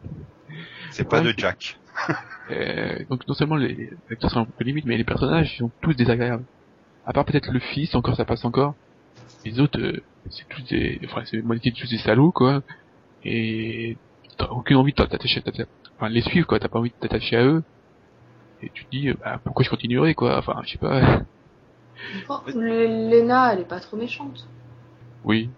[0.92, 1.76] C'est pas de Jack.
[2.50, 5.72] euh, donc non seulement les, les acteurs sont un peu limites, mais les personnages sont
[5.82, 6.44] tous désagréables.
[7.04, 8.76] À part peut-être le fils, encore ça passe encore.
[9.44, 12.62] Les autres, euh, c'est tous des, enfin, c'est moitié tous des salauds, quoi.
[13.24, 13.98] Et
[14.38, 15.42] t'as aucune envie de t'attacher,
[15.98, 16.60] enfin, de les suivre, quoi.
[16.60, 17.64] T'as pas envie de t'attacher à eux.
[18.60, 20.38] Et tu te dis, bah, pourquoi je continuerai, quoi?
[20.38, 21.22] Enfin, je sais pas.
[22.54, 24.46] Lena, elle est pas trop méchante.
[25.24, 25.52] oui.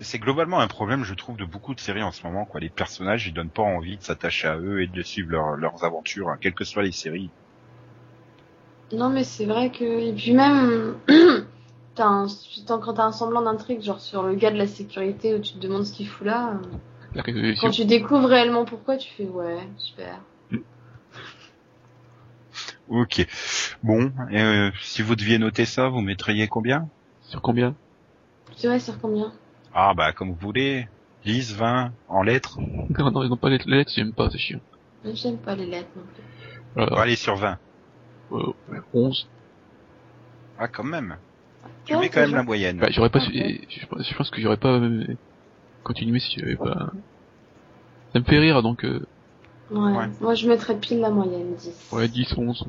[0.00, 2.46] C'est globalement un problème, je trouve, de beaucoup de séries en ce moment.
[2.46, 2.60] Quoi.
[2.60, 5.84] Les personnages, ils donnent pas envie de s'attacher à eux et de suivre leur- leurs
[5.84, 7.32] aventures, hein, quelles que soient les séries.
[8.92, 9.84] Non, mais c'est vrai que.
[9.84, 10.96] Et puis même.
[11.94, 12.26] t'as un...
[12.66, 15.58] Quand t'as un semblant d'intrigue, genre sur le gars de la sécurité où tu te
[15.58, 16.58] demandes ce qu'il fout là.
[17.16, 17.54] euh.
[17.60, 20.18] Quand tu découvres réellement pourquoi, tu fais ouais, super.
[22.88, 23.26] Ok.
[23.82, 26.88] Bon, et, euh, si vous deviez noter ça, vous mettriez combien?
[27.22, 27.74] Sur combien?
[28.56, 29.32] Tu vois, sur combien?
[29.72, 30.88] Ah bah comme vous voulez.
[31.24, 34.60] 10, 20, en lettres Non, non, ils ont pas les lettres, j'aime pas, c'est chiant.
[35.06, 36.22] J'aime pas les lettres non plus.
[36.74, 37.00] Voilà.
[37.00, 37.56] Allez sur 20.
[38.32, 39.26] Euh, ouais, 11.
[40.58, 41.16] Ah quand même.
[41.84, 42.78] Tu mets quand même la moyenne.
[42.78, 43.32] Bah, j'aurais pas su...
[43.32, 44.80] Je, pense- que j'aurais pas
[45.82, 46.90] continué si j'avais pas...
[48.12, 49.04] Ça me fait rire, donc, euh,
[49.70, 49.92] Ouais.
[49.92, 50.06] Ouais.
[50.20, 51.88] Moi, je mettrais pile la moyenne, 10.
[51.92, 52.66] ouais, 10, 11.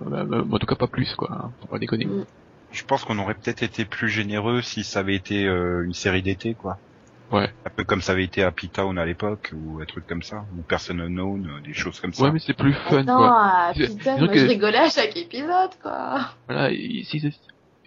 [0.00, 1.30] Bah, bah, en tout cas, pas plus, quoi.
[1.32, 2.04] hein, Faut pas déconner.
[2.04, 2.24] Mm.
[2.70, 6.22] Je pense qu'on aurait peut-être été plus généreux si ça avait été euh, une série
[6.22, 6.76] d'été, quoi.
[7.32, 7.48] Ouais.
[7.64, 10.44] Un peu comme ça avait été Happy Town à l'époque, ou un truc comme ça,
[10.56, 12.24] ou Person Unknown, euh, des choses comme ça.
[12.24, 13.72] Ouais, mais c'est plus fun, Attends, quoi.
[13.74, 16.20] disons moi, que- je rigolais à chaque épisode, quoi.
[16.46, 17.32] Voilà, et si c'est-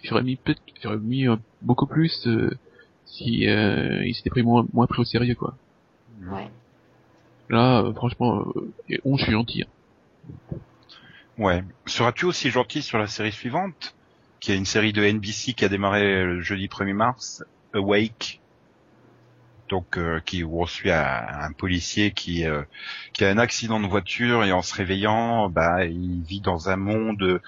[0.02, 2.50] j'aurais mis peut-être, j'aurais mis euh, beaucoup plus euh,
[3.06, 5.54] si euh, il s'était pris moins, moins pris au sérieux, quoi.
[6.30, 6.48] Ouais.
[7.50, 9.62] Là, euh, franchement, euh, et 11, je suis gentil.
[9.62, 10.56] hein.
[11.38, 11.64] Ouais.
[11.86, 13.94] Seras-tu aussi gentil sur la série suivante,
[14.40, 18.40] qui est une série de NBC qui a démarré le jeudi 1er mars, Awake.
[19.68, 22.62] Donc, euh, qui où on suit un, un policier qui euh,
[23.12, 26.76] qui a un accident de voiture et en se réveillant, bah, il vit dans un
[26.76, 27.40] monde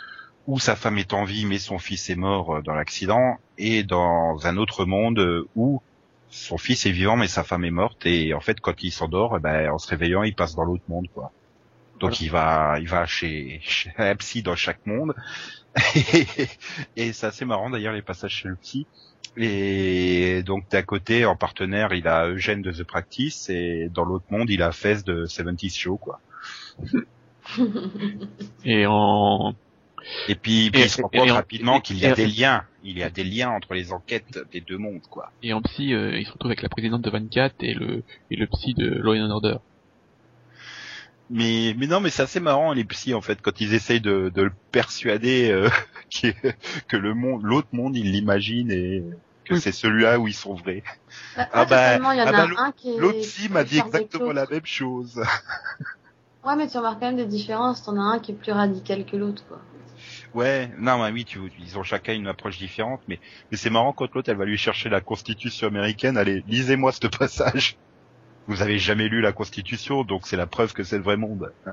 [0.50, 3.84] où sa femme est en vie mais son fils est mort euh, dans l'accident et
[3.84, 5.80] dans un autre monde euh, où
[6.28, 9.36] son fils est vivant mais sa femme est morte et en fait quand il s'endort,
[9.36, 11.30] eh ben, en se réveillant il passe dans l'autre monde quoi.
[12.00, 15.14] Donc il va il va chez, chez un psy dans chaque monde
[15.94, 16.26] et,
[16.96, 18.88] et c'est assez marrant d'ailleurs les passages chez le psy.
[19.36, 24.26] Et donc d'un côté en partenaire il a Eugène de The Practice et dans l'autre
[24.30, 26.18] monde il a Fez de 70 Show quoi.
[28.64, 29.54] Et en,
[30.28, 32.64] Et puis, puis Et- il se rend compte rapidement qu'il y a et- des liens.
[32.82, 35.30] Il y a des liens entre les enquêtes des deux mondes, quoi.
[35.42, 38.36] et en psy, euh, il se retrouve avec la présidente de 24 et le, et
[38.36, 39.56] le psy de Law and Order.
[41.32, 44.32] Mais, mais non, mais c'est assez marrant les psys en fait quand ils essayent de,
[44.34, 45.68] de le persuader euh,
[46.88, 49.04] que le monde, l'autre monde, ils l'imaginent et
[49.44, 49.60] que Oui.
[49.60, 50.82] c'est celui-là où ils sont vrais.
[51.36, 52.46] Bah, Ah bah- ah bah,
[52.98, 53.20] l'autre- est.
[53.20, 55.22] Psy m'a dit exactement la même chose.
[56.44, 57.82] Ouais, mais tu remarques quand même des différences.
[57.84, 59.60] T'en as un qui est plus radical que l'autre, quoi.
[60.32, 63.92] Ouais, non, mais oui, tu, ils ont chacun une approche différente, mais, mais c'est marrant
[63.92, 66.16] quand l'autre, elle va lui chercher la Constitution américaine.
[66.16, 67.78] Allez, lisez-moi ce passage.
[68.46, 71.54] Vous avez jamais lu la Constitution, donc c'est la preuve que c'est le vrai monde.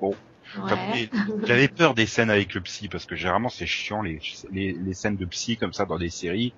[0.00, 0.16] Ouais.
[0.64, 1.10] Enfin, mais
[1.42, 4.94] J'avais peur des scènes avec le psy parce que généralement c'est chiant les, les, les
[4.94, 6.56] scènes de psy comme ça dans des séries.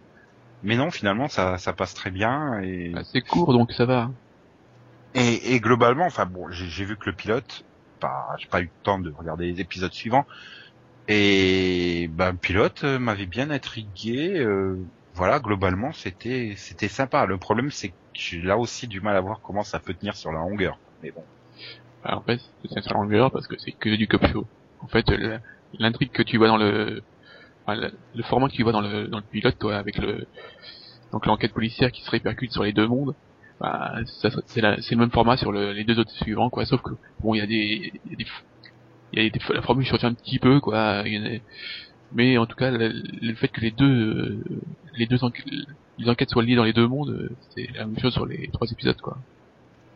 [0.63, 4.11] Mais non, finalement ça, ça passe très bien et, Bah, c'est court, donc ça va.
[5.15, 7.65] et, et globalement, enfin bon, j'ai j'ai vu que le pilote,
[8.01, 10.27] pas, j'ai pas eu le temps de regarder les épisodes suivants.
[11.11, 14.39] Et ben, le pilote euh, m'avait bien intrigué.
[14.41, 14.77] euh,
[15.15, 17.27] voilà, globalement, c'était c'était sympa.
[17.27, 20.17] Le problème, c'est que j'ai là aussi du mal à voir comment ça peut tenir
[20.17, 20.81] sur la longueur.
[21.03, 21.27] Mais bon.
[22.05, 24.49] Bah, en fait, c'est sa longueur parce que c'est que du cop show.
[24.81, 25.07] En fait,
[25.79, 27.03] l'intrigue que tu vois dans le,
[27.69, 30.27] le, format que tu vois dans le, dans le pilote, toi, avec le,
[31.13, 33.17] donc l'enquête policière qui se répercute sur les deux mondes,
[33.61, 33.95] bah,
[34.47, 36.65] c'est la- le même format sur le- les deux autres suivants, quoi.
[36.67, 38.27] Sauf que, bon, il y a des, y a des,
[39.13, 41.05] il y a des, la formule change un petit peu, quoi.
[42.13, 43.87] mais en tout cas, le, fait que les deux,
[44.49, 44.61] euh,
[44.95, 45.45] les deux enquêtes,
[45.99, 48.51] les enquêtes soient liées dans les deux mondes, euh, c'est la même chose sur les
[48.53, 49.25] trois épisodes, quoi.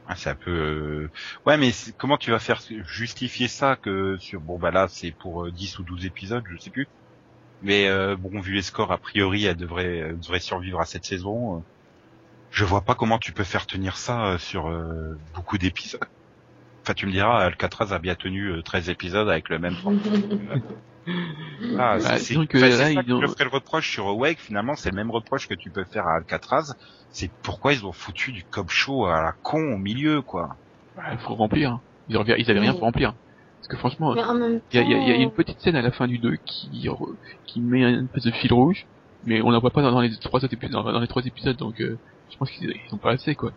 [0.07, 0.51] Ah, c'est un peu.
[0.51, 1.11] euh,
[1.47, 5.47] Ouais, mais comment tu vas faire justifier ça que sur bon bah là c'est pour
[5.47, 6.91] euh, 10 ou 12 épisodes, je sais plus.
[7.61, 11.59] Mais euh, bon, vu les scores, a priori, elle devrait, devrait survivre à cette saison.
[11.61, 11.63] euh,
[12.51, 16.01] Je vois pas comment tu peux faire tenir ça euh, sur euh, beaucoup d'épisodes.
[16.85, 19.99] Enfin, tu me diras, Alcatraz a bien tenu euh, 13 épisodes avec le même format.
[21.77, 24.39] Ah, Bah, c'est- que là, ça ils que ont- je ferais le reproche sur Awake.
[24.39, 26.73] Finalement, c'est le même reproche que tu peux faire à Alcatraz.
[27.11, 30.49] C'est pourquoi ils ont foutu du cop show à la con au milieu, quoi.
[30.95, 31.71] Bah, il faut remplir.
[31.73, 31.83] hein.
[32.09, 33.13] Ils, avaient, ils avaient rien pour remplir.
[33.13, 34.15] Parce que franchement,
[34.71, 36.07] il y a, il y a- il y a une petite scène à la fin
[36.07, 36.89] du 2 qui,
[37.61, 38.87] met une espèce de fil rouge,
[39.23, 41.57] mais on la voit pas dans, dans les trois épisodes, dans, dans les trois épisodes,
[41.57, 41.99] donc euh,
[42.31, 43.53] je pense qu'ils ils ont pas assez quoi.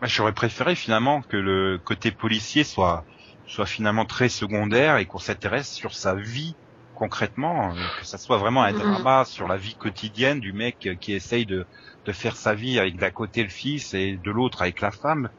[0.00, 3.04] Moi, j'aurais préféré finalement que le côté policier soit
[3.46, 6.56] soit finalement très secondaire et qu'on s'intéresse sur sa vie
[6.92, 8.78] concrètement, euh, que ça soit vraiment un Mhm.
[8.78, 11.66] drama sur la vie quotidienne du mec qui essaye de
[12.04, 15.30] de faire sa vie avec d'un côté le fils et de l'autre avec la femme.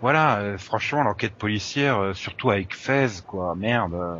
[0.00, 3.94] Voilà, euh, franchement, l'enquête policière, euh, surtout avec Fez, quoi, merde.
[3.94, 4.16] euh.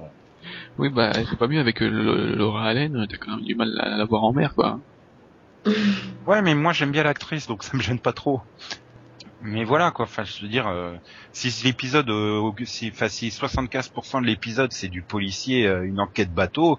[0.78, 3.96] Oui bah c'est pas mieux avec euh, Laura Allen, t'as quand même du mal à
[3.96, 4.80] la voir en mer quoi.
[6.26, 8.42] Ouais, mais moi j'aime bien l'actrice, donc ça me gêne pas trop.
[9.44, 10.94] Mais voilà quoi, enfin je dire, euh,
[11.32, 16.32] si l'épisode, euh, si, enfin, si 75% de l'épisode c'est du policier, euh, une enquête
[16.32, 16.78] bateau,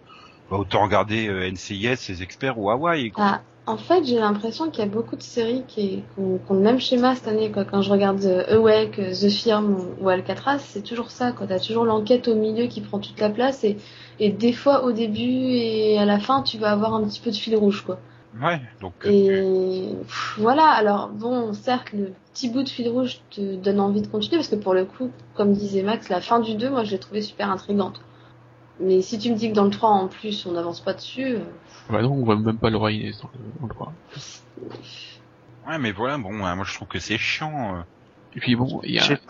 [0.49, 3.12] bah, autant regarder euh, NCIS, ses experts ou Hawaï.
[3.12, 3.23] Quoi.
[3.23, 6.60] Ah, en fait, j'ai l'impression qu'il y a beaucoup de séries qui, qui ont, le
[6.60, 7.51] même schéma cette année.
[7.51, 7.65] Quoi.
[7.65, 11.34] Quand je regarde Awake, The Firm ou, ou Alcatraz, c'est toujours ça.
[11.34, 11.45] Quoi.
[11.45, 13.78] T'as toujours l'enquête au milieu qui prend toute la place et,
[14.19, 17.30] et des fois au début et à la fin, tu vas avoir un petit peu
[17.30, 17.84] de fil rouge.
[17.86, 17.99] Quoi.
[18.41, 23.21] Ouais, donc euh, Et pff, voilà, alors bon, certes, le petit bout de fil rouge
[23.32, 26.39] te donne envie de continuer parce que pour le coup, comme disait Max, la fin
[26.39, 28.02] du 2, moi je l'ai trouvé super intrigante.
[28.82, 31.36] Mais si tu me dis que dans le 3 en plus on n'avance pas dessus,
[31.36, 31.39] euh,
[31.89, 33.93] Bah non, on voit même pas Laura Inès dans le, dans le 3.
[35.69, 37.86] ouais, mais voilà, bon, euh, moi je trouve que c'est chiant.
[38.36, 38.82] Et puis bon,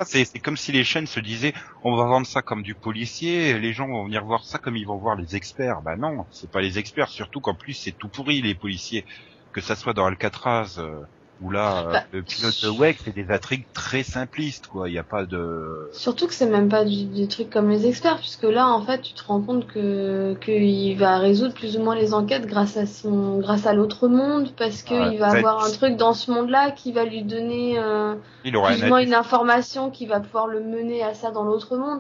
[0.02, 3.72] c'est comme si les chaînes se disaient, on va vendre ça comme du policier, les
[3.72, 5.82] gens vont venir voir ça comme ils vont voir les experts.
[5.84, 9.06] Bah non, c'est pas les experts, surtout qu'en plus c'est tout pourri les policiers.
[9.52, 11.00] Que ça soit dans Alcatraz euh,
[11.42, 14.88] ou là, euh, Bah, le pilote de Wake, c'est des intrigues très simplistes, quoi.
[14.88, 15.90] Il y a pas de.
[15.92, 19.02] surtout que c'est même pas du, du truc comme les experts, puisque là en fait
[19.02, 22.86] tu te rends compte que qu'il va résoudre plus ou moins les enquêtes grâce à
[22.86, 26.92] son grâce à l'autre monde, parce qu'il va avoir un truc dans ce monde-là qui
[26.92, 30.62] va lui donner euh, Il aura plus ou moins une information qui va pouvoir le
[30.62, 32.00] mener à ça dans l'autre monde.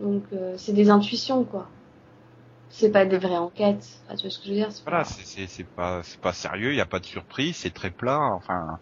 [0.00, 1.68] Donc euh, c'est des intuitions quoi.
[2.72, 3.86] C'est pas des vraies enquêtes.
[4.06, 6.02] Enfin, tu vois ce que je veux dire c'est Voilà, pas- c'est c'est c'est pas
[6.02, 8.18] c'est pas sérieux, il y a pas de surprise, c'est très plat.
[8.18, 8.78] Enfin,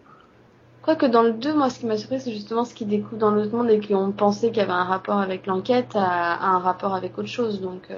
[0.81, 3.31] Quoique dans le 2, moi ce qui m'a surpris c'est justement ce qu'ils découvrent dans
[3.31, 6.59] l'autre monde et qu'on pensait qu'il y avait un rapport avec l'enquête à, à un
[6.59, 7.61] rapport avec autre chose.
[7.61, 7.97] Donc euh,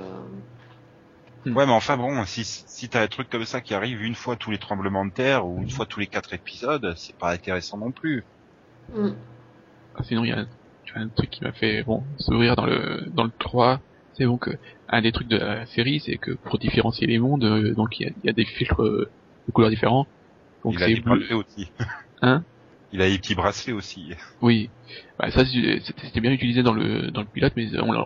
[1.46, 4.36] ouais, mais enfin bon, si si t'as un truc comme ça qui arrive une fois
[4.36, 7.78] tous les tremblements de terre ou une fois tous les quatre épisodes, c'est pas intéressant
[7.78, 8.28] non plus.
[8.88, 9.14] hmm.
[9.96, 10.46] ah, sinon il y a,
[10.96, 13.82] un truc qui m'a fait, bon, sourire dans le, dans le 3.
[14.14, 14.52] C'est bon que,
[14.88, 18.04] un des trucs de la série, c'est que pour différencier les mondes, euh, donc il
[18.04, 19.12] y a, il y a des filtres euh,
[19.48, 20.08] de couleurs différents.
[20.64, 21.02] Donc il a des bleu.
[21.02, 21.72] bracelets aussi.
[22.22, 22.46] Hein?
[22.92, 24.14] Il a des petits bracelets aussi.
[24.42, 24.70] Oui,
[25.18, 28.06] bah, ça c'était bien utilisé dans le dans le pilote, mais on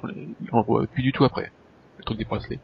[0.54, 1.52] on voit plus du tout après.
[1.98, 2.62] Le truc des bracelets.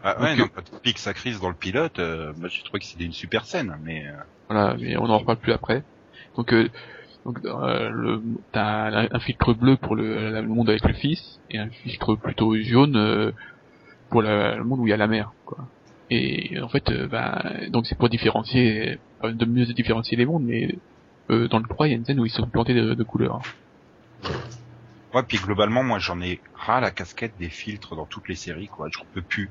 [0.00, 0.36] Ah ouais, Ok.
[0.36, 3.12] non, quand pique sa crise dans le pilote, euh, moi j'ai trouvé que c'était une
[3.12, 4.12] super scène, mais euh,
[4.48, 5.84] Voilà, mais on en reparle plus après.
[6.36, 6.68] Donc, euh,
[7.24, 11.58] donc euh, le, t'as un filtre bleu pour le, le monde avec le fils et
[11.58, 13.32] un filtre plutôt jaune euh,
[14.10, 15.58] pour la- le monde où il y a la mer, quoi.
[16.10, 20.44] Et en fait, euh, bah, donc c'est pour différencier, euh, de mieux différencier les mondes,
[20.44, 20.68] mais
[21.30, 23.04] euh, dans le 3, il y a une scène où ils sont plantés de, de
[23.04, 23.42] couleurs.
[25.14, 28.66] ouais, puis globalement, moi j'en ai ras la casquette des filtres dans toutes les séries,
[28.68, 28.88] quoi.
[28.92, 29.50] J'en peux plus.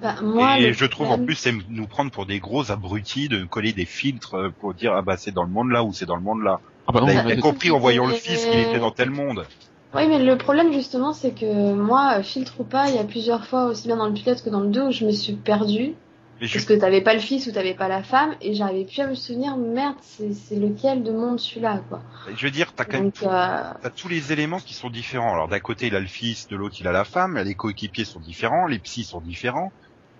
[0.00, 3.28] Bah, moi, Et je trouve en problème- plus c'est nous prendre pour des gros abrutis
[3.28, 5.92] de coller des filtres euh, pour dire ah bah c'est dans le monde là ou
[5.92, 6.60] c'est dans le monde là.
[6.86, 9.46] Ah bah non, Vous avez compris en voyant le fils qu'il était dans tel monde.
[9.94, 13.46] Oui, mais le problème justement, c'est que moi, filtre ou pas, il y a plusieurs
[13.46, 15.94] fois, aussi bien dans le pilote que dans le 2, où je me suis perdue.
[16.40, 18.86] Mais je Parce que t'avais pas le fils ou t'avais pas la femme, et j'arrivais
[18.86, 22.02] plus à me souvenir, merde, c'est lequel de monde celui-là, quoi.
[22.36, 25.32] je veux dire t'as quand même Donc, euh, T'as tous les éléments qui sont différents.
[25.32, 28.04] Alors d'un côté il a le fils, de l'autre il a la femme, les coéquipiers
[28.04, 29.70] sont différents, les psys sont différents.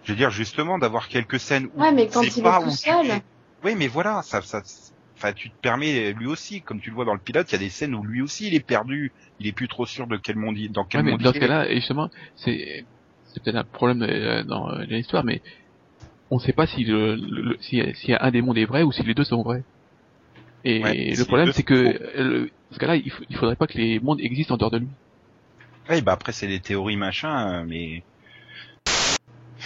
[0.04, 2.64] Je veux dire justement d'avoir quelques scènes où Ouais, mais quand c'est il pas est
[2.64, 3.06] tout tu seul,
[3.64, 4.62] Oui, mais voilà, ça, ça,
[5.24, 7.56] enfin, tu te permets lui aussi, comme tu le vois dans le pilote, il y
[7.56, 10.16] a des scènes où lui aussi il est perdu, il est plus trop sûr de
[10.16, 11.40] quel monde, il, dans quel Ouais, mais monde dans il ce est.
[11.40, 12.86] cas-là, justement, c'est
[13.24, 15.42] c'est peut-être un problème euh, dans euh, l'histoire, mais
[16.30, 19.02] on sait pas si le, le- si, si un des mondes est vrai ou si
[19.04, 19.64] les deux sont vrais.
[20.64, 23.66] Et Ouais, le problème, c'est que euh, le- dans ce cas-là, il, il faudrait pas
[23.68, 24.90] que les mondes existent en dehors de lui.
[25.88, 28.04] Oui, bah après c'est des théories machin, euh, mais.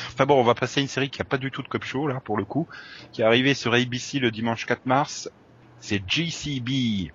[0.09, 1.85] Enfin bon, on va passer à une série qui a pas du tout de cop
[1.85, 2.68] show là pour le coup,
[3.12, 5.29] qui est arrivée sur ABC le dimanche 4 mars.
[5.81, 7.11] C'est GCB,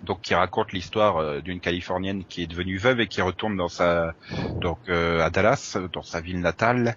[0.00, 3.68] donc qui raconte l'histoire euh, d'une Californienne qui est devenue veuve et qui retourne dans
[3.68, 4.14] sa
[4.60, 6.96] donc euh, à Dallas, dans sa ville natale,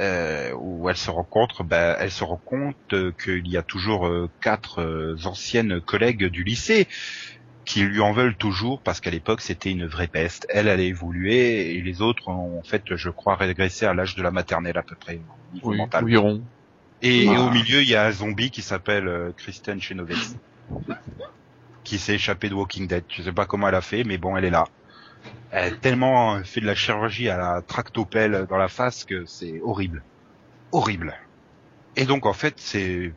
[0.00, 4.10] euh, où elle se rencontre, bah, elle se rend compte euh, qu'il y a toujours
[4.40, 6.88] quatre anciennes collègues du lycée
[7.64, 10.46] qui lui en veulent toujours parce qu'à l'époque c'était une vraie peste.
[10.48, 14.14] Elle, elle a évolué et les autres ont en fait, je crois, régressé à l'âge
[14.16, 16.04] de la maternelle à peu près au niveau Oui, mental.
[16.04, 16.48] environ.
[17.02, 20.36] Et, et au milieu, il y a un zombie qui s'appelle euh, Kristen Chenoweth
[21.84, 23.04] qui s'est échappée de Walking Dead.
[23.08, 24.64] Je sais pas comment elle a fait, mais bon, elle est là.
[25.50, 29.60] Elle a tellement fait de la chirurgie à la tractopelle dans la face que c'est
[29.62, 30.04] horrible.
[30.72, 31.14] Horrible.
[31.96, 33.12] Et donc, en fait, c'est,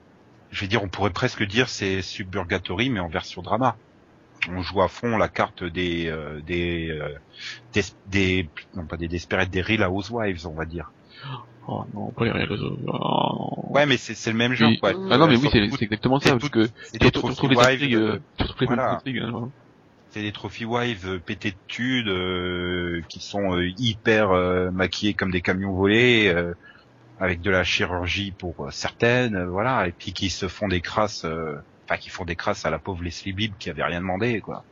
[0.51, 3.77] je vais dire, on pourrait presque dire c'est Suburgatory, mais en version drama.
[4.49, 7.13] On joue à fond la carte des, euh, des, euh,
[7.73, 10.93] des, des- non pas des Desperate, des Real Housewives, on va dire.
[11.67, 12.77] Oh non, pas les réseaux.
[12.87, 13.65] Oh.
[13.69, 14.79] Ouais, mais c'est c'est le même genre, Oui.
[14.79, 14.91] quoi.
[15.11, 17.47] Ah non, mais Euh, oui, c'est exactement ça, parce que c'est tu des retrouves trophy
[17.49, 19.49] les wives, intrigues, euh, euh, tu retrouves les intrigues, hein.
[20.09, 25.13] c'est des trophy wives euh, pétés de thunes euh, qui sont euh, hyper euh, maquillés
[25.13, 26.53] comme des camions volés euh,
[27.19, 30.81] avec de la chirurgie pour euh, certaines euh, voilà et puis qui se font des
[30.81, 34.01] crasses euh, enfin qui font des crasses à la pauvre Leslie Bibb qui avait rien
[34.01, 34.63] demandé quoi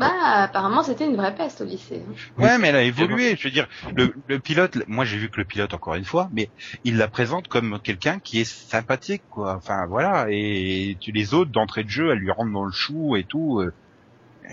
[0.00, 2.02] bah, apparemment, c'était une vraie peste au lycée.
[2.08, 2.12] hein.
[2.42, 3.36] Ouais mais elle a évolué.
[3.36, 6.28] je veux dire le, le pilote moi j'ai vu que le pilote encore une fois
[6.32, 6.50] mais
[6.84, 9.56] il la présente comme quelqu'un qui est sympathique quoi.
[9.56, 10.26] Enfin voilà.
[10.30, 13.60] Et tu les autres d'entrée de jeu elle lui rentre dans le chou et tout
[13.60, 13.72] euh,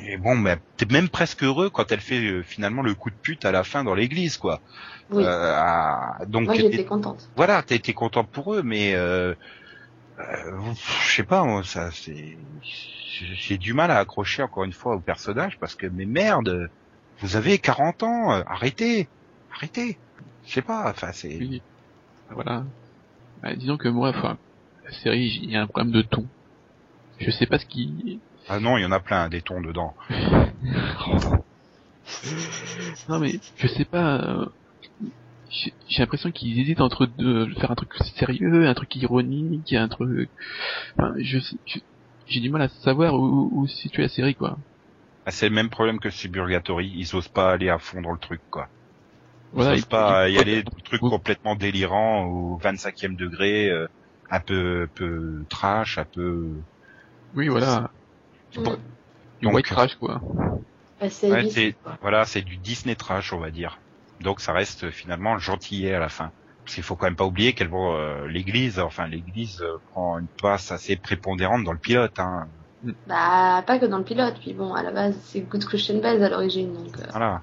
[0.06, 3.16] et bon mais t'es même presque heureux quand elle fait euh, finalement le coup de
[3.22, 4.62] pute à la fin dans l'église quoi.
[5.10, 5.56] Oui, Euh,
[6.28, 7.30] donc moi j'étais contente.
[7.36, 9.34] voilà t'as été content pour eux mais euh,
[10.20, 10.74] euh,
[11.06, 12.38] je sais pas moi ça c'est
[13.40, 16.70] j'ai du mal à accrocher encore une fois au personnage parce que mais merde
[17.20, 19.08] vous avez 40 ans euh, arrêtez
[19.54, 19.98] arrêtez
[20.46, 21.62] je sais pas enfin c'est Oui.
[22.30, 22.66] Voilà.
[23.42, 24.38] Bah, disons que moi, enfin,
[24.86, 26.26] la série, il y a un problème de ton.
[27.20, 28.20] Je sais pas ce qui...
[28.48, 29.96] ah non il y en a plein des tons dedans
[33.10, 34.50] Non mais, je sais pas...
[35.50, 39.88] J'ai j'ai l'impression qu'ils hésitent entre deux, faire un truc sérieux, un truc ironique, un
[39.88, 40.30] truc...
[40.98, 41.40] Enfin, je
[42.28, 44.58] j'ai du mal à savoir où, où se situe la série, quoi.
[45.26, 48.18] Ah, c'est le même problème que Suburgatory ils osent pas aller à fond dans le
[48.20, 48.70] truc quoi
[49.54, 51.10] ils Voilà, osent pas il- y aller des trucs Oui.
[51.10, 53.88] complètement délirants au 25e degré euh,
[54.30, 56.62] un peu peu trash un peu
[57.36, 57.92] Oui, voilà.
[58.56, 58.72] Bon.
[58.72, 58.76] Mm.
[59.40, 60.22] Du Donc, white trash, quoi.
[61.00, 61.98] Bah, c'est Ouais, quoi.
[62.02, 63.80] Voilà, c'est du Disney trash, on va dire.
[64.22, 66.32] Donc ça reste euh, finalement gentillet à la fin.
[66.68, 70.28] Parce qu'il faut quand même pas oublier qu'elle euh, l'église, enfin l'église euh, prend une
[70.28, 72.20] place assez prépondérante dans le pilote.
[72.20, 72.50] Hein.
[73.08, 74.36] Bah, pas que dans le pilote.
[74.42, 76.74] Puis bon, à la base, c'est Good Christian Bells à l'origine.
[76.74, 77.42] Donc euh, Voilà.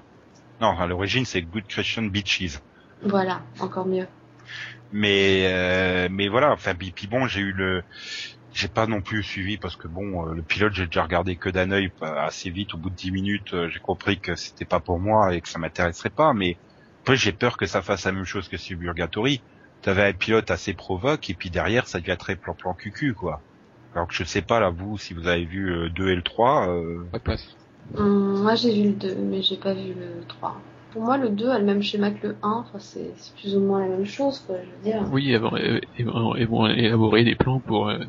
[0.61, 2.59] Non, à l'origine c'est Good Christian Beaches.
[3.01, 4.07] voilà, encore mieux.
[4.93, 7.83] Mais euh, mais voilà, enfin puis, puis bon, j'ai eu le
[8.53, 11.71] j'ai pas non plus suivi parce que bon, le pilote j'ai déjà regardé que d'un
[11.71, 15.33] œil assez vite au bout de 10 minutes, j'ai compris que c'était pas pour moi
[15.33, 16.57] et que ça m'intéresserait pas mais
[17.05, 19.39] après j'ai peur que ça fasse la même chose que Suburgatory.
[19.83, 23.41] T'avais un pilote assez provoque et puis derrière ça devient très plan plan cucu quoi.
[23.93, 26.23] Alors que je sais pas là vous si vous avez vu le 2 et le
[26.23, 27.55] 3 euh, Pas de place.
[27.95, 30.59] Hum, moi, j'ai vu le 2, mais j'ai pas vu le 3.
[30.93, 32.49] Pour moi, le 2 a le même schéma que le 1.
[32.49, 35.07] Enfin, c'est plus ou moins la même chose, quoi, je veux dire.
[35.11, 37.99] Oui, ils vont, euh, élaborer des plans pour, euh,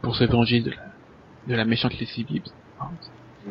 [0.00, 0.94] pour se venger de la,
[1.46, 2.44] de la méchante Leslie Bibb.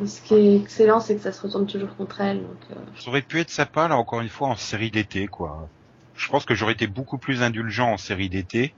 [0.03, 2.41] Ce qui est excellent, c'est que ça se retourne toujours contre elle.
[2.43, 5.69] Donc, euh, Ça aurait pu être sympa, là, encore une fois, en série d'été, quoi.
[6.15, 8.77] Je pense que j'aurais été beaucoup plus indulgent en série d'été,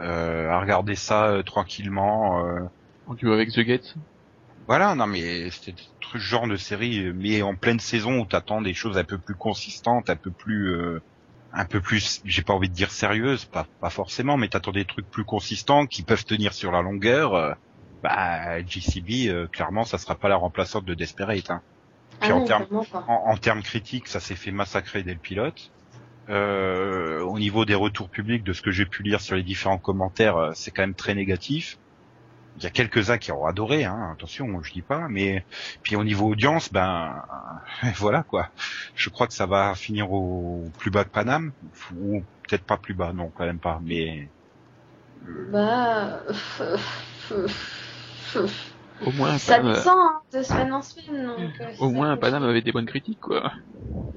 [0.00, 2.46] euh, à regarder ça euh, tranquillement.
[2.46, 2.60] euh.
[3.06, 3.94] En duo avec The Gates.
[4.66, 5.74] Voilà, non, mais c'était
[6.12, 9.18] ce genre de série, euh, mais en pleine saison où t'attends des choses un peu
[9.18, 11.00] plus consistantes, un peu plus, euh,
[11.52, 14.86] un peu plus, j'ai pas envie de dire sérieuses, pas, pas forcément, mais t'attends des
[14.86, 17.56] trucs plus consistants qui peuvent tenir sur la longueur.
[18.06, 21.50] Euh, bah, JCB, euh, clairement, ça sera pas la remplaçante de Desperate.
[21.50, 21.62] Hein.
[22.20, 22.68] Puis ah en non, termes-
[23.06, 25.72] en, en termes critiques, ça s'est fait massacrer dès le pilote.
[26.30, 29.78] Euh, au niveau des retours publics, de ce que j'ai pu lire sur les différents
[29.78, 31.78] commentaires, euh, c'est quand même très négatif.
[32.56, 35.46] il y a quelques-uns qui ont adoré, hein, attention, je dis pas, mais
[35.82, 37.22] puis au niveau audience, ben
[37.96, 38.52] voilà quoi.
[38.94, 41.52] Je crois que ça va finir au plus bas que Paname,
[41.90, 44.32] ou peut-être pas plus bas, non, quand même pas, mais
[45.52, 46.22] Bah.
[49.04, 51.26] Au moins, Ça Paname, descend hein, de semaine en semaine.
[51.26, 53.52] Donc, euh, c'est au moins Paname avait des bonnes critiques, quoi.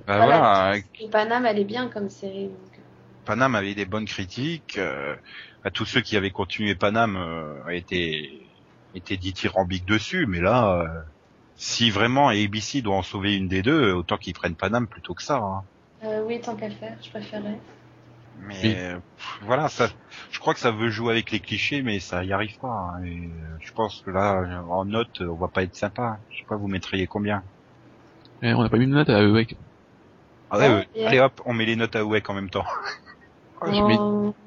[0.08, 0.74] ben voilà,
[1.12, 2.46] Paname, elle est bien comme série.
[2.46, 2.54] Donc...
[2.78, 2.82] euh.
[3.26, 4.78] Paname avait des bonnes critiques.
[4.78, 5.16] euh,
[5.64, 8.30] à tous ceux qui avaient continué Paname euh, étaient
[8.96, 10.88] étaient dithyrambiques dessus, mais là, euh,
[11.58, 15.24] si vraiment ABC doit en sauver une des deux, autant qu'ils prennent Paname plutôt que
[15.24, 15.38] ça.
[15.38, 15.64] hein.
[16.04, 17.60] Euh, oui, tant qu'à faire, je préférais.
[18.40, 18.76] Mais Oui.
[18.76, 19.90] euh, pff, voilà, ça,
[20.32, 22.68] je crois que ça veut jouer avec les clichés, mais ça y arrive pas.
[22.70, 26.20] hein, et euh, je pense que là, en note, on va pas être sympa.
[26.30, 27.44] Je sais pas, vous mettriez combien?
[28.42, 29.56] Eh, on n'a pas mis de note à Awake.
[30.50, 30.88] ah, ouais, Ouais, ouais.
[30.94, 32.66] et- Allez hop, on met les notes à Ouek en même temps.
[33.62, 33.98] Ah, je mets-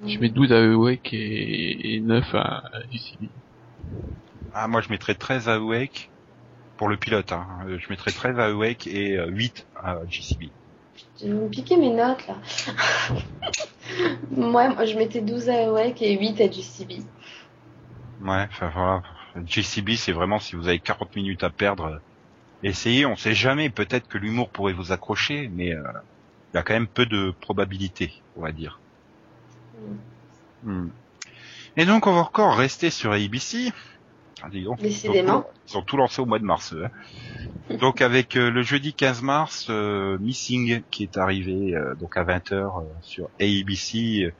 [0.08, 3.30] Je mets 12 à Awake et, et 9 à UCB.
[4.52, 6.10] Ah, moi je mettrais 13 à Awake
[6.76, 7.32] pour le pilote.
[7.32, 7.46] Hein.
[7.66, 10.52] Euh, Je mettrais 13 à Awake et euh, 8 à JCB.
[11.20, 12.36] Je vais me piquer mes notes là.
[14.30, 17.02] moi, moi, je mettais 12 à Awake et 8 à GCB.
[18.22, 19.02] Ouais, enfin voilà.
[19.46, 21.98] JCB, c'est vraiment si vous avez 40 minutes à perdre, euh,
[22.62, 23.06] essayez.
[23.06, 23.70] On sait jamais.
[23.70, 25.82] Peut-être que l'humour pourrait vous accrocher, mais euh,
[26.52, 28.80] il y a quand même peu de probabilité, on va dire.
[30.62, 30.88] Hmm.
[31.76, 33.72] Et donc on va encore rester sur ABC.
[34.50, 35.44] Dis donc, Décidément.
[35.68, 36.74] Ils ont tout lancé au mois de mars.
[36.76, 36.88] hein.
[37.80, 42.24] donc avec euh, le jeudi 15 mars, euh, Missing qui est arrivé euh, donc à
[42.24, 44.24] 20h sur ABC.
[44.24, 44.32] Euh,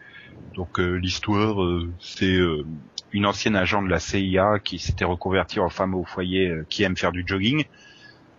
[0.56, 2.64] Donc euh, l'histoire, euh, c'est euh,
[3.12, 6.82] une ancienne agent de la CIA qui s'était reconvertie en femme au foyer euh, qui
[6.82, 7.64] aime faire du jogging,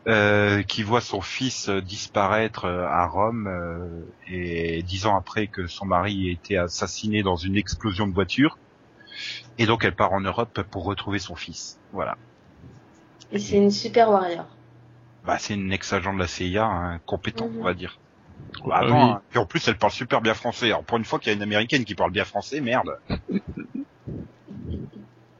[0.07, 5.47] euh, qui voit son fils euh, disparaître euh, à Rome euh, et dix ans après
[5.47, 8.57] que son mari ait été assassiné dans une explosion de voiture.
[9.61, 11.79] Et donc elle part en Europe pour retrouver son fils.
[11.91, 12.17] Voilà.
[13.31, 14.45] Et c'est une super warrior.
[15.23, 17.59] Bah, c'est une ex-agent de la CIA, hein, compétent, Mhm.
[17.59, 17.99] on va dire.
[18.65, 18.87] Ah Bah, oui.
[18.87, 19.21] attends, hein.
[19.29, 20.67] Puis en plus, elle parle super bien français.
[20.67, 22.91] Alors, pour une fois qu'il y a une américaine qui parle bien français, merde.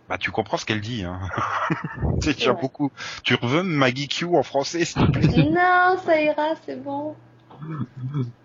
[0.07, 1.19] bah, tu comprends ce qu'elle dit, hein.
[2.19, 2.55] c'est déjà Ouais.
[2.61, 2.91] beaucoup.
[3.24, 5.28] Tu veux Maggie Q en français, s'il te plaît?
[5.55, 7.15] Non, ça ira, c'est bon.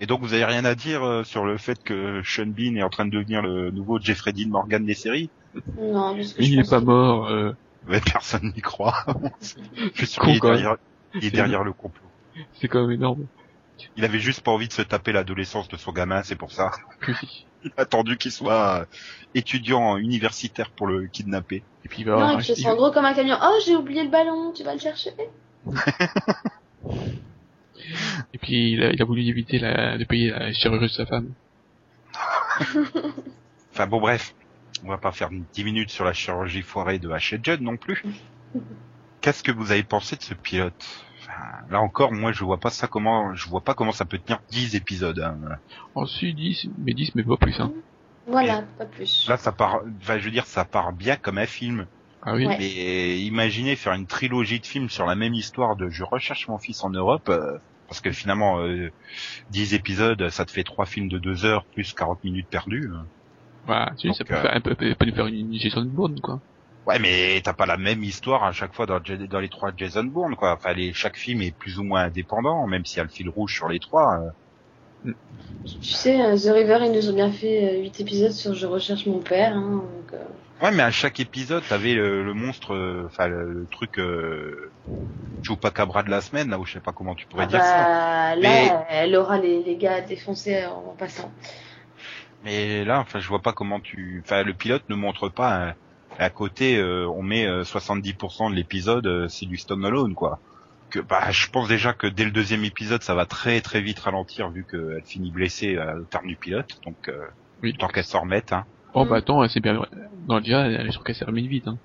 [0.00, 2.82] Et donc, vous avez rien à dire euh, sur le fait que Sean Bean est
[2.82, 5.30] en train de devenir le nouveau Jeffrey Dean Morgan des séries?
[5.76, 7.28] Non, parce que il est pense pas que- mort.
[7.28, 7.52] Euh,
[7.86, 9.04] Mais personne n'y croit.
[9.40, 10.56] Je suis sûr Con, qu'il est quand même.
[10.58, 10.76] derrière,
[11.14, 12.08] il est derrière le complot.
[12.54, 13.26] c'est quand même énorme.
[13.96, 16.70] Il avait juste pas envie de se taper l'adolescence de son gamin, c'est pour ça.
[17.62, 18.84] Il a attendu qu'il soit euh,
[19.34, 21.62] étudiant universitaire pour le kidnapper.
[21.84, 23.36] et puis il va Non, avoir et puis un- je sens gros comme un camion.
[23.42, 25.10] Oh, j'ai oublié le ballon, tu vas le chercher
[28.32, 31.06] et puis il a, il a voulu éviter la, de payer la chirurgie de sa
[31.06, 31.28] femme.
[33.72, 34.34] Enfin bon bref,
[34.84, 37.38] on va pas faire 10 minutes sur la chirurgie foirée de H.
[37.42, 38.02] Judd non plus.
[39.20, 41.06] Qu'est-ce que vous avez pensé de ce pilote?
[41.20, 41.32] Enfin,
[41.70, 44.40] Là encore, moi je vois pas ça comment, je vois pas comment ça peut tenir
[44.50, 45.20] 10 épisodes.
[45.20, 45.38] hein.
[45.94, 47.72] Ensuite 10, mais 10 mais pas plus hein.
[48.26, 49.26] Voilà, pas plus.
[49.28, 51.86] Là ça part, enfin je veux dire ça part bien comme un film.
[52.22, 52.46] Ah oui.
[52.46, 52.56] Ouais.
[52.58, 56.58] Mais imaginez faire une trilogie de films sur la même histoire de je recherche mon
[56.58, 57.58] fils en Europe, euh,
[57.90, 58.88] parce que finalement euh,
[59.50, 62.88] 10 épisodes, ça te fait trois films de 2 heures plus 40 minutes perdues.
[62.94, 63.04] hein.
[63.66, 65.52] Voilà, tu sais, ça Donc, peut, euh, faire, un peu, peut, peut nous faire une
[65.54, 66.40] Jason Bourne quoi.
[66.86, 69.00] Ouais, mais t'as pas la même histoire à chaque fois dans,
[69.40, 70.54] les trois Jason Bourne, quoi.
[70.54, 73.28] Enfin, les, chaque film est plus ou moins indépendant, même s'il y a le fil
[73.28, 74.32] rouge sur les trois.
[75.04, 75.12] euh.
[75.82, 79.06] Tu sais, euh, The River, ils nous ont bien fait 8 épisodes sur Je recherche
[79.06, 79.54] mon père.
[79.56, 80.24] Hein, donc, euh,
[80.60, 84.74] Ouais, mais à chaque épisode, t'avais le, le monstre, euh, enfin le, le truc euh,
[85.42, 87.88] Chupacabra de la semaine, là où je sais pas comment tu pourrais ah dire ça.
[87.88, 91.32] bah, là, Mais- elle aura les, les gars défoncés en passant.
[92.40, 95.68] Mais là, enfin, je vois pas comment tu, enfin, le pilote ne montre pas.
[95.70, 95.74] un-
[96.18, 100.42] à côté, euh, on met euh, 70% de l'épisode, euh, c'est du Stone Alone, quoi.
[100.90, 104.00] Que, bah, je pense déjà que dès le deuxième épisode, ça va très très vite
[104.00, 107.26] ralentir vu qu'elle finit blessée euh, au terme du pilote, donc euh,
[107.62, 107.74] Oui.
[107.78, 108.66] tant qu'elle s'en remette, hein.
[108.94, 109.08] Oh Mm.
[109.08, 109.80] bah attends, c'est bien.
[110.28, 111.68] Non déjà, je trouve qu'elle s'est remise vite.
[111.68, 111.78] Hein.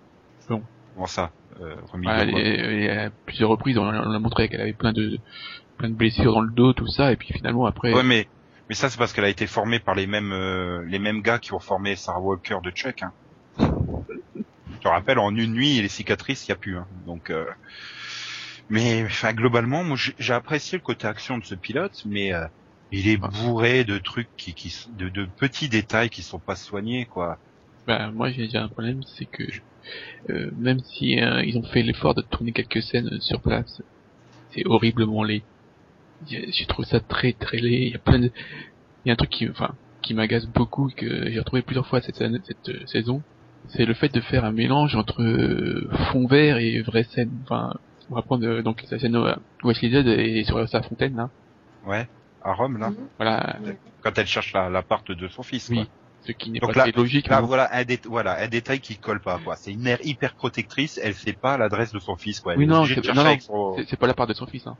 [0.47, 1.31] Comment ça
[1.61, 4.61] euh, remis Voilà, de elle, elle- elle- à plusieurs reprises, on, on a montré qu'elle
[4.61, 5.17] avait plein de
[5.77, 7.93] plein de blessures dans le dos, tout ça, et puis finalement après.
[7.93, 8.27] Ouais, mais
[8.69, 11.37] mais ça c'est parce qu'elle a été formée par les mêmes euh, les mêmes gars
[11.39, 13.03] qui ont formé Sarah Walker de Chuck.
[13.03, 13.11] Hein.
[13.59, 16.77] Je te rappelle, en une nuit, les cicatrices, il y a plus.
[16.77, 16.85] Hein.
[17.05, 17.45] Donc, euh,
[18.69, 22.45] mais enfin globalement, moi j'ai j'ai apprécié le côté action de ce pilote, mais euh,
[22.91, 27.05] il est bourré de trucs qui, qui de, de petits détails qui sont pas soignés,
[27.05, 27.37] quoi.
[27.87, 29.43] Bah, moi j'ai déjà un problème, c'est que
[30.29, 33.81] euh, même si euh, ils ont fait l'effort de tourner quelques scènes sur place,
[34.51, 35.43] c'est horriblement laid.
[36.27, 37.87] J'ai trouvé ça très très laid.
[37.87, 38.31] Il y a plein de,
[39.03, 41.87] il y a un truc qui, enfin, qui m'agace beaucoup et que j'ai retrouvé plusieurs
[41.87, 43.21] fois cette, cette euh, saison,
[43.69, 47.31] c'est le fait de faire un mélange entre euh, fond vert et vraie scène.
[47.43, 47.73] Enfin,
[48.09, 49.25] on va prendre euh, donc la scène où
[49.67, 51.29] Wesley Z est sur sa fontaine là.
[51.85, 52.07] Ouais.
[52.45, 52.89] À Rome, là.
[52.91, 52.97] Mhm.
[53.17, 53.57] Voilà,
[54.01, 55.77] Quand elle cherche la- l'appart de son fils, quoi.
[55.77, 55.89] oui,
[56.21, 57.27] ce qui n'est Donc pas là- logique.
[57.27, 59.55] Là, voilà un, dé- voilà un détail qui colle pas, quoi.
[59.55, 62.53] C'est une mère hyper protectrice, elle sait pas l'adresse de son fils, quoi.
[62.53, 64.67] Elle Oui, non, c'est- son- pas la part de son fils.
[64.67, 64.77] Hein.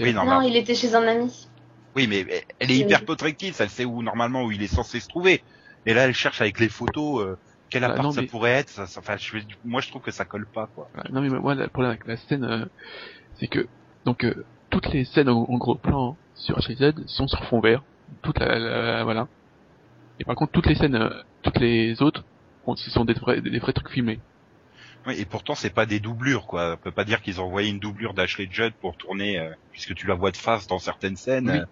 [0.00, 1.48] Oui, non, Non, il était chez un ami.
[1.94, 2.24] Oui, mais
[2.58, 5.42] elle est hyper protectrice, elle sait où normalement où il est censé se trouver.
[5.84, 7.36] Et là, elle cherche avec les photos euh,
[7.68, 8.70] quel Ah, appart non, ça mais- pourrait être.
[8.70, 9.36] Ça, ça- enfin, je,
[9.66, 10.88] moi, je trouve que ça colle pas, quoi.
[10.94, 11.10] Voilà.
[11.10, 12.64] Non mais moi le problème avec la scène euh,
[13.38, 13.66] c'est que
[14.06, 17.82] donc euh, toutes les scènes en, en gros plan sur HZ sont sur fond vert,
[18.22, 19.28] toute la, la- voilà.
[20.20, 21.10] Et par contre toutes les scènes, euh,
[21.42, 22.24] toutes les autres,
[22.76, 24.20] ce sont des vrais, des vrais trucs filmés.
[25.06, 26.74] Oui, et pourtant, c'est pas des doublures, quoi.
[26.74, 29.94] On peut pas dire qu'ils ont envoyé une doublure d'Ashley Judd pour tourner, euh, puisque
[29.96, 31.50] tu la vois de face dans certaines scènes.
[31.50, 31.58] Oui.
[31.58, 31.64] Euh,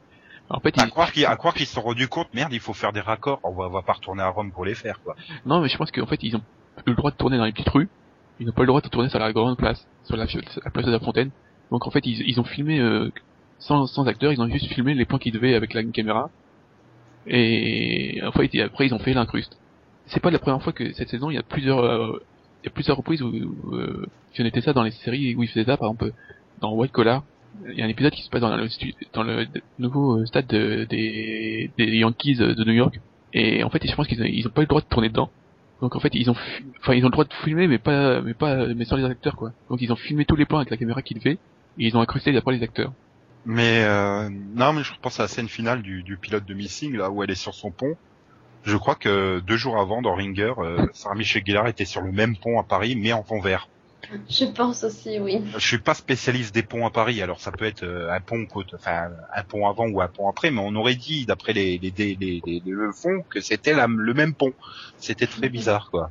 [0.49, 2.73] En fait, À croire qu'ils, à croire qu'ils se sont rendus compte, merde, il faut
[2.73, 3.39] faire des raccords.
[3.45, 5.15] On va, on va pas retourner à Rome pour les faire, quoi.
[5.47, 6.43] non mais je pense qu'en fait ils ont
[6.87, 7.89] eu le droit de tourner dans les petites rues,
[8.41, 10.87] ils n'ont pas le droit de tourner sur la grande place, sur la, la place
[10.87, 11.31] de la Fontaine.
[11.71, 13.13] Donc en fait ils, ils ont filmé euh,
[13.61, 16.31] sans, sans acteurs, ils ont juste filmé les plans qu'ils devaient avec la caméra.
[17.27, 19.57] Et après ils ont fait l'incruste.
[20.07, 22.19] C'est pas la première fois que cette saison, il y a plusieurs, euh,
[22.63, 24.07] il y a plusieurs reprises où, où euh,
[24.65, 26.13] ça dans les séries où ils faisaient ça, par exemple
[26.61, 27.23] dans White Collar,
[27.69, 29.47] il y a un épisode qui se passe dans le,
[29.79, 32.99] nouveau euh, stade de- des, Yankees de New York.
[33.33, 35.31] Et en fait, je pense qu'ils ils ont pas eu le droit de tourner dedans.
[35.81, 38.21] Donc en fait, ils ont, fi- enfin, ils ont le droit de filmer, mais pas,
[38.23, 39.53] mais sans les acteurs quoi.
[39.69, 41.39] Donc ils ont filmé tous les plans avec la caméra qu'ils devaient,
[41.79, 42.93] et ils ont incrusté après les acteurs.
[43.47, 46.97] Mais euh, non, mais je pense à la scène finale du, du pilote de Missing,
[46.97, 47.97] là où elle est sur son pont.
[48.65, 52.13] Je crois que deux jours avant, dans Ringer, euh, Sarah Michelle Gellar était sur le
[52.13, 53.69] même pont à Paris, mais en fond vert.
[54.29, 55.41] Je pense aussi, oui.
[55.55, 58.45] Je suis pas spécialiste des ponts à Paris, alors ça peut être euh, un pont
[58.47, 61.79] côte, enfin un pont avant ou un pont après, mais on aurait dit d'après les
[61.79, 64.53] les les, les, les- le fond que c'était le même pont.
[64.99, 66.11] C'était très bizarre quoi.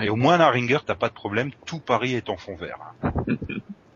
[0.00, 2.78] Et au moins à Ringer, t'as pas de problème, tout Paris est en fond vert.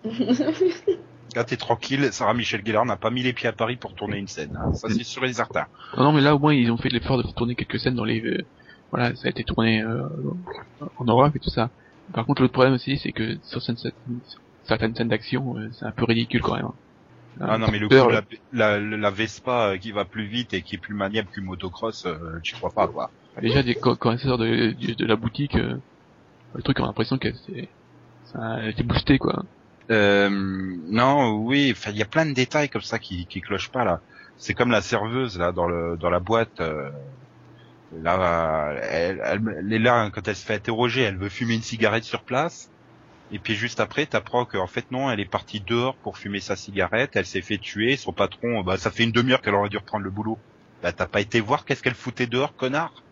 [1.35, 4.19] Là t'es tranquille, Sarah Michelle Gellar n'a pas mis les pieds à Paris pour tourner
[4.19, 4.75] une scène, hein.
[4.75, 5.67] ça c'est sûr et certain.
[5.97, 8.05] Non, non, mais là au moins ils ont fait l'effort de tourner quelques scènes dans
[8.05, 8.45] les, euh,
[8.91, 10.03] voilà, ça a été tourné euh,
[10.99, 11.71] en Europe et tout ça.
[12.13, 16.05] Par contre, l'autre problème aussi, c'est que sur certaines, scènes d'action, euh, c'est un peu
[16.05, 16.67] ridicule quand même.
[16.67, 16.75] hein.
[17.41, 18.23] Ah non mais le coup la,
[18.53, 22.05] la, la Vespa euh, qui va plus vite et qui est plus maniable qu'une motocross,
[22.05, 23.11] euh, tu crois pas quoi.
[23.41, 23.97] Déjà, des, sort
[24.37, 25.77] de, de, de la boutique, euh,
[26.55, 27.71] le truc, on a l'impression qu'elle s'est,
[28.25, 29.45] ça a été boosté quoi.
[29.93, 33.85] Euh, non, oui, il y a plein de détails comme ça qui, qui clochent pas
[33.85, 34.03] là.
[34.37, 36.61] C'est comme la serveuse là dans le dans la boîte.
[36.61, 36.91] euh,
[37.91, 41.63] là, elle, elle, elle est là quand elle se fait interroger, elle veut fumer une
[41.63, 42.73] cigarette sur place.
[43.31, 46.57] Et puis juste après, t'apprends qu'en fait non, elle est partie dehors pour fumer sa
[46.57, 47.17] cigarette.
[47.17, 47.97] Elle s'est fait tuer.
[47.99, 50.43] Son patron, bah ça fait une demi-heure qu'elle aurait dû reprendre le boulot.
[50.83, 53.05] Bah t'as pas été voir qu'est-ce qu'elle foutait dehors, connard?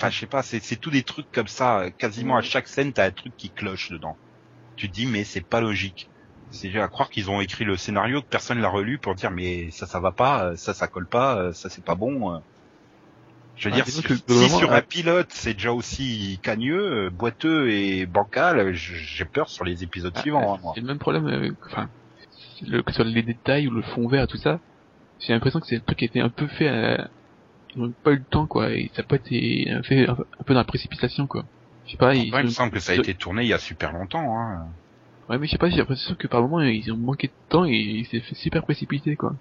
[0.00, 1.90] Enfin, je sais pas, c'est c'est tous des trucs comme ça.
[1.98, 4.20] Quasiment à chaque scène, t'as un truc qui cloche dedans.
[4.76, 6.10] Tu te dis mais c'est pas logique.
[6.50, 9.70] C'est à croire qu'ils ont écrit le scénario que personne l'a relu pour dire mais
[9.70, 12.34] ça ça va pas, euh, ça ça colle pas, euh, ça c'est pas bon.
[12.34, 12.38] euh.
[13.56, 17.10] Je veux Ah, dire si, que, si globalement, sur un pilote c'est déjà aussi cagneux,
[17.10, 20.54] boiteux et bancal, j'ai peur sur les épisodes Ah, suivants.
[20.54, 20.72] hein, moi.
[20.74, 21.88] C'est le même problème, euh, enfin,
[22.62, 24.60] le, que ce soit les détails ou le fond vert tout ça,
[25.20, 27.08] j'ai l'impression que c'est un truc qui a été un peu fait à,
[27.74, 30.54] ils n'ont pas eu le temps quoi, et ça a pas été fait un peu
[30.54, 31.44] dans la précipitation quoi.
[31.86, 33.52] Je sais pas, ils, Pourtant, il me semble que ça a été tourné il y
[33.54, 34.38] a super longtemps.
[34.38, 34.66] Hein.
[35.28, 37.64] Ouais, mais je sais pas, j'ai l'impression que par moment ils ont manqué de temps
[37.66, 39.38] et il s'est fait super précipité quoi.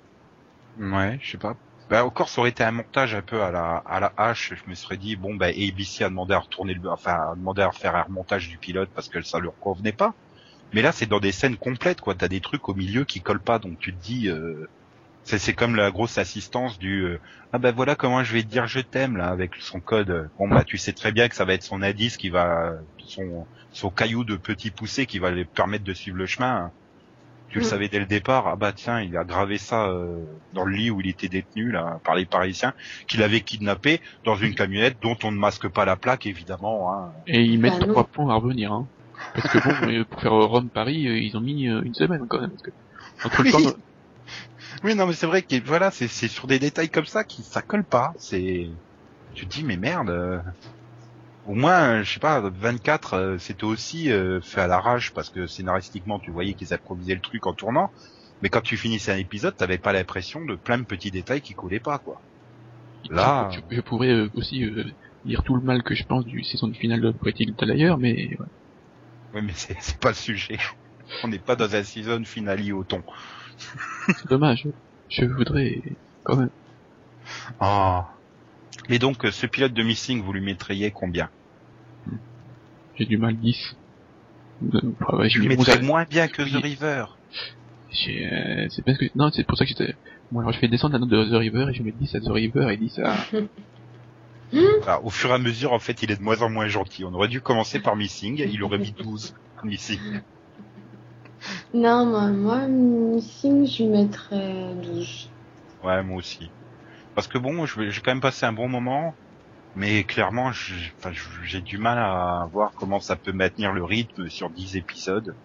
[0.77, 1.55] Ouais, je sais pas.
[1.89, 4.53] Bah encore, ça aurait été un montage un peu à la à la hache.
[4.55, 7.61] Je me serais dit bon bah ABC a demandé à retourner le, enfin a demandé
[7.61, 10.15] à refaire un remontage du pilote parce que ça leur convenait pas.
[10.73, 12.15] Mais là, c'est dans des scènes complètes quoi.
[12.15, 14.29] T'as des trucs au milieu qui collent pas, donc tu te dis.
[14.29, 14.67] Euh...
[15.27, 17.19] C'est c'est comme la grosse assistance du euh,
[17.51, 20.31] ah bah voilà comment je vais te dire je t'aime là avec son code.
[20.39, 23.47] Bon bah tu sais très bien que ça va être son indice qui va son
[23.71, 26.71] son caillou de petit poussé qui va lui permettre de suivre le chemin.
[27.49, 27.65] Tu le Mm.
[27.65, 28.47] savais dès le départ.
[28.47, 31.71] Ah bah tiens, il a gravé ça euh, dans le lit où il était détenu
[31.71, 32.73] là par les Parisiens,
[33.09, 36.93] qu'il avait kidnappé dans une camionnette dont on ne masque pas la plaque évidemment.
[36.93, 37.13] Hein.
[37.27, 38.89] Et ils mettent Bah, trois plombs à revenir hein.
[39.33, 42.39] Parce que bon, euh, pour faire Rome-Paris, euh, ils ont mis euh, une semaine quand
[42.41, 42.49] même.
[42.51, 42.71] Parce que
[43.23, 43.51] entre le Oui.
[43.51, 43.61] temps,
[44.83, 47.43] Oui non mais c'est vrai que voilà c'est c'est sur des détails comme ça qui
[47.43, 48.11] ça colle pas.
[48.17, 48.79] C'est
[49.33, 50.09] tu te dis mais merde.
[50.09, 50.39] euh,
[51.43, 55.47] Au moins, je sais pas, 24, euh, c'était aussi euh, fait à l'arrache parce que
[55.47, 57.91] scénaristiquement, tu voyais qu'ils improvisaient le truc en tournant.
[58.41, 61.55] Mais quand tu finissais un épisode, t'avais pas l'impression de plein de petits détails qui
[61.55, 62.23] collaient pas, quoi.
[63.09, 64.83] Là- je, je pourrais euh, aussi euh,
[65.23, 68.45] dire tout le mal que je pense du saison finale de Little Liars, mais ouais.
[69.33, 70.57] Oui, mais c'est c'est pas le sujet.
[71.23, 73.03] On n'est pas dans un season finale au ton.
[74.07, 74.67] C'est dommage.
[75.09, 75.81] Je voudrais
[76.23, 76.49] quand même.
[77.59, 78.07] Ah.
[78.89, 81.29] Mais donc, euh, ce pilote de Missing, vous lui mettriez combien?
[82.97, 83.75] J'ai du mal 10.
[84.73, 86.61] Euh, enfin, ouais, Je j'ai le mis mettrais 11 à- moins bien que The.
[86.63, 87.05] River.
[87.91, 89.95] j'ai, euh, c'est parce que, non, c'est pour ça que j'étais,
[90.31, 92.19] bon, alors je fais descendre la note de The River et je mets 10 à
[92.21, 93.15] The River et 10 à,
[94.79, 97.03] Enfin, au fur et à mesure, en fait, il est de moins en moins gentil.
[97.03, 99.99] On aurait dû commencer par Missing, il aurait mis 12 à Missing.
[101.73, 105.31] Non, moi, moi, Missing, je mettrais 12.
[105.81, 106.53] Ouais, moi aussi.
[107.15, 109.19] Parce que bon, j'ai quand même passé un bon moment,
[109.75, 114.75] mais clairement, j'ai du mal à voir comment ça peut maintenir le rythme sur 10
[114.77, 115.37] épisodes.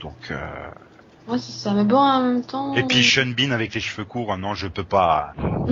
[0.00, 0.70] Donc, euh...
[1.26, 1.72] Moi, c'est ça.
[1.72, 2.74] Mais bon, en même temps.
[2.74, 5.32] et puis Sean Bean avec les cheveux courts, non, je peux pas.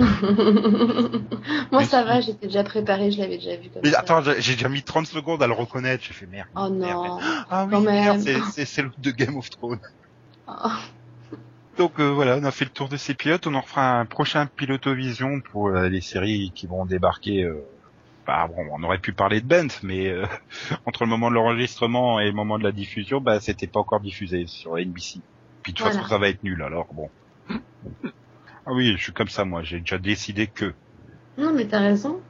[1.71, 3.99] Moi, ça va, j'étais déjà préparée, je l'avais déjà vu comme Mais ça.
[3.99, 6.03] attends, j'ai déjà mis 30 secondes à le reconnaître.
[6.03, 6.47] J'ai fait merde.
[6.55, 7.19] Oh non.
[7.49, 9.79] Ah oui, merde, c'est- le de Game of Thrones.
[10.47, 10.53] Oh.
[11.77, 13.47] Donc euh, voilà, on a fait le tour de ces pilotes.
[13.47, 17.43] On en fera un prochain pilotovision pour euh, les séries qui vont débarquer.
[17.43, 17.63] Euh...
[18.25, 20.25] Bah, bon, on aurait pu parler de Bent, mais euh,
[20.85, 23.99] entre le moment de l'enregistrement et le moment de la diffusion, bah c'était pas encore
[23.99, 25.19] diffusé sur NBC.
[25.63, 25.99] Puis de toute Voilà.
[25.99, 26.61] façon, ça va être nul.
[26.61, 27.09] Alors bon.
[28.65, 29.63] Ah oui, je suis comme ça, moi.
[29.63, 30.73] J'ai déjà décidé que.
[31.37, 32.21] Non, mais t'as raison.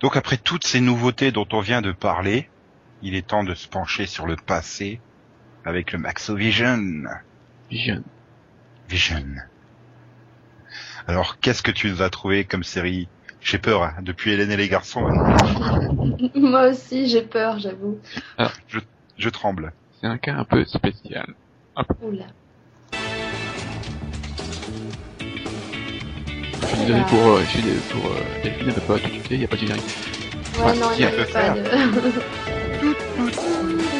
[0.00, 2.48] Donc après toutes ces nouveautés dont on vient de parler,
[3.02, 5.00] il est temps de se pencher sur le passé
[5.64, 7.04] avec le Maxovision.
[7.70, 8.02] Vision.
[8.88, 9.26] Vision.
[11.06, 13.08] Alors, qu'est-ce que tu nous as trouvé comme série?
[13.40, 15.06] J'ai peur, hein, depuis Hélène et les garçons,
[16.34, 17.98] Moi aussi, j'ai peur, j'avoue.
[19.16, 19.72] je tremble.
[20.00, 21.34] C'est un cas un peu spécial.
[22.02, 22.26] Oula.
[26.70, 29.08] Je suis désolé pour, euh, je suis désolé pour, euh, Delphine, elle peut pas tout
[29.28, 29.84] tuer, y a pas de générique.
[30.58, 31.60] Ouais, Ouais, non, si il n'y elle peut avait pas de.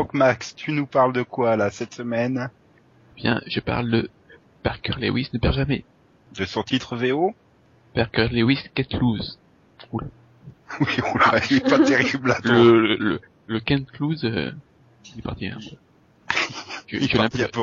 [0.00, 2.48] Donc Max, tu nous parles de quoi là cette semaine?
[3.16, 4.10] Bien, je parle de
[4.62, 5.84] Parker Lewis ne perd jamais.
[6.38, 7.34] De son titre VO
[7.94, 9.38] Parker Lewis get loose.
[10.80, 12.38] Oui, oula, il est pas terrible là.
[12.44, 13.60] Le, le, le,
[13.98, 14.52] Lose, euh,
[15.12, 15.60] il est parti un peu.
[16.86, 17.60] Je, Il est je l'ai un parti peu-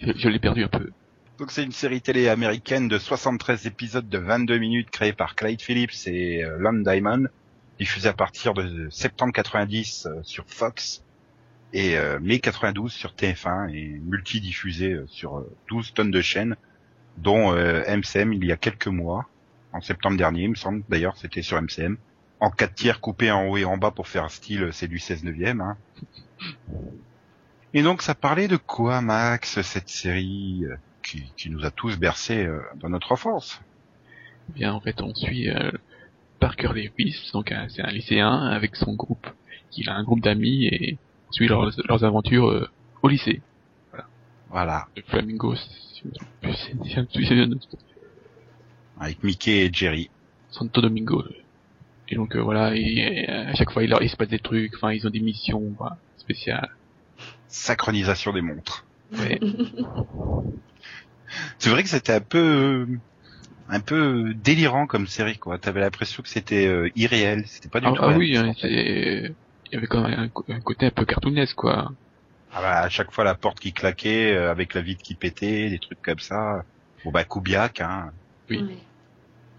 [0.00, 0.90] je- je l'ai perdu un peu.
[1.38, 5.62] Donc c'est une série télé américaine de 73 épisodes de 22 minutes créée par Clyde
[5.62, 7.26] Phillips et euh, Lon Diamond,
[7.78, 11.04] diffusée à partir de septembre 90 euh, sur Fox
[11.72, 16.56] et euh, mai 92 sur TF1 et multidiffusée euh, sur euh, 12 tonnes de chaînes,
[17.18, 19.28] dont euh, MCM il y a quelques mois,
[19.72, 21.96] en septembre dernier, il me semble d'ailleurs, c'était sur MCM,
[22.40, 24.98] en 4 tiers coupés en haut et en bas pour faire style, euh, c'est du
[24.98, 25.60] 16 neuvième.
[25.60, 25.76] Hein.
[27.72, 31.98] Et donc ça parlait de quoi Max, cette série euh, qui, qui nous a tous
[31.98, 33.60] bercés euh, dans notre enfance?
[34.48, 35.70] Bien, en fait, on suit euh,
[36.40, 39.28] Parker Lewis, donc euh, c'est un lycéen avec son groupe.
[39.76, 40.98] Il a un groupe d'amis et
[41.30, 42.68] suit leurs, leurs aventures euh,
[43.02, 43.40] au lycée.
[44.48, 45.54] Voilà, Le Flamingo,
[48.98, 50.10] avec Mickey et Jerry.
[50.50, 51.22] Santo Domingo.
[52.08, 54.40] Et donc euh, voilà, et, et, à chaque fois il, leur- il se passe des
[54.40, 56.68] trucs, enfin ils ont des missions voilà, spéciales.
[57.46, 58.84] Synchronisation des montres.
[59.12, 59.38] Ouais.
[61.60, 62.88] C'est vrai que c'était un peu
[63.68, 65.58] un peu délirant comme série quoi.
[65.58, 68.02] T'avais l'impression que c'était euh, irréel, c'était pas du ah, tout.
[68.02, 69.32] ah oui, hein, c'est
[69.70, 70.18] il y avait quand même
[70.48, 71.92] un, côté un peu cartoonesque quoi.
[72.52, 75.70] Ah bah, à chaque fois la porte qui claquait, euh, avec la vitre qui pétait,
[75.70, 76.64] des trucs comme ça.
[77.04, 78.12] Bon bah Kubiak, hein.
[78.48, 78.78] Oui.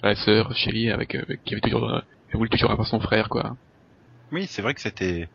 [0.04, 3.30] La sœur Shelly avec euh, qui avait toujours euh, elle voulait toujours avoir son frère
[3.30, 3.56] quoi.
[4.32, 5.30] Oui, c'est vrai que c'était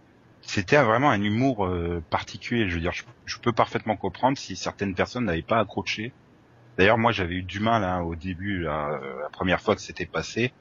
[0.47, 2.69] c'était vraiment un humour euh, particulier.
[2.69, 6.13] Je veux dire, je, je peux parfaitement comprendre si certaines personnes n'avaient pas accroché.
[6.79, 9.81] D'ailleurs, moi, j'avais eu du mal hein, au début, là, euh, la première fois que
[9.81, 10.53] c'était passé.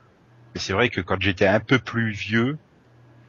[0.53, 2.57] Mais c'est vrai que quand j'étais un peu plus vieux,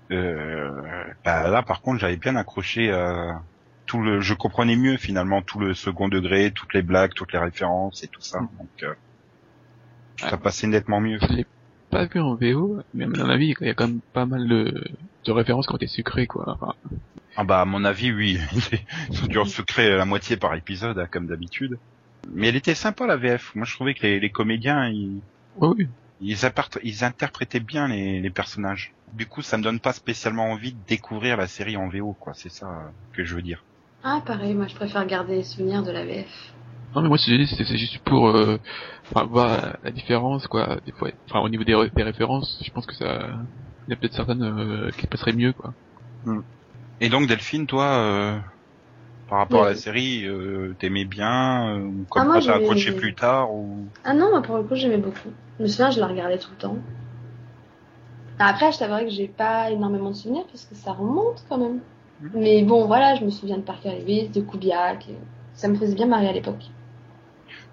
[0.08, 2.90] bah, là, par contre, j'avais bien accroché.
[2.90, 3.32] euh,
[3.86, 7.38] tout le, je comprenais mieux finalement tout le second degré, toutes les blagues, toutes les
[7.38, 8.40] références et tout ça.
[8.58, 8.94] Donc, euh,
[10.18, 10.42] ça Ouais.
[10.42, 11.18] passait nettement mieux.
[11.20, 11.46] Je l'ai
[11.90, 14.48] pas vu en VO, mais à mon avis il y a quand même pas mal
[14.48, 14.84] de,
[15.24, 16.58] de références qui ont été sucrées quoi.
[16.60, 16.74] Enfin,
[17.36, 18.40] Ah bah à mon avis oui,
[19.10, 21.78] ils ont dû en sucrer la moitié par épisode hein, comme d'habitude.
[22.34, 23.54] Mais elle était sympa la VF.
[23.54, 25.22] Moi je trouvais que les, les comédiens ils,
[25.56, 25.88] oui.
[26.20, 28.94] Ils, interprétaient bien les, les personnages.
[29.12, 32.32] Du coup ça me donne pas spécialement envie de découvrir la série en VO quoi.
[32.34, 33.64] C'est ça euh, que je veux dire.
[34.02, 36.54] Ah, pareil, moi je préfère garder les souvenirs de la VF.
[36.94, 37.36] Non mais moi c'est
[37.76, 38.58] juste pour euh,
[39.10, 40.78] enfin, voir la différence quoi.
[40.86, 43.28] Des fois, enfin au niveau des, ré- des références, je pense que ça,
[43.86, 45.74] il y a peut-être certaines euh, qui passeraient mieux quoi.
[47.00, 48.40] Et donc Delphine, toi, euh,
[49.28, 49.66] par rapport Oui.
[49.66, 53.52] à la série, euh, t'aimais bien euh, ou comme Ah, moi, ça accroché plus tard
[53.54, 53.88] ou?
[54.04, 55.30] Ah non, moi pour le coup j'aimais beaucoup.
[55.58, 56.76] Je me souviens, je la regardais tout le temps.
[58.38, 61.80] Après, je t'avouerai que j'ai pas énormément de souvenirs parce que ça remonte quand même.
[62.20, 62.30] Mhm.
[62.34, 65.08] Mais bon, voilà, je me souviens de Parker Lewis, de Kubiak.
[65.08, 65.14] et
[65.54, 66.64] Ça me faisait bien marrer à l'époque.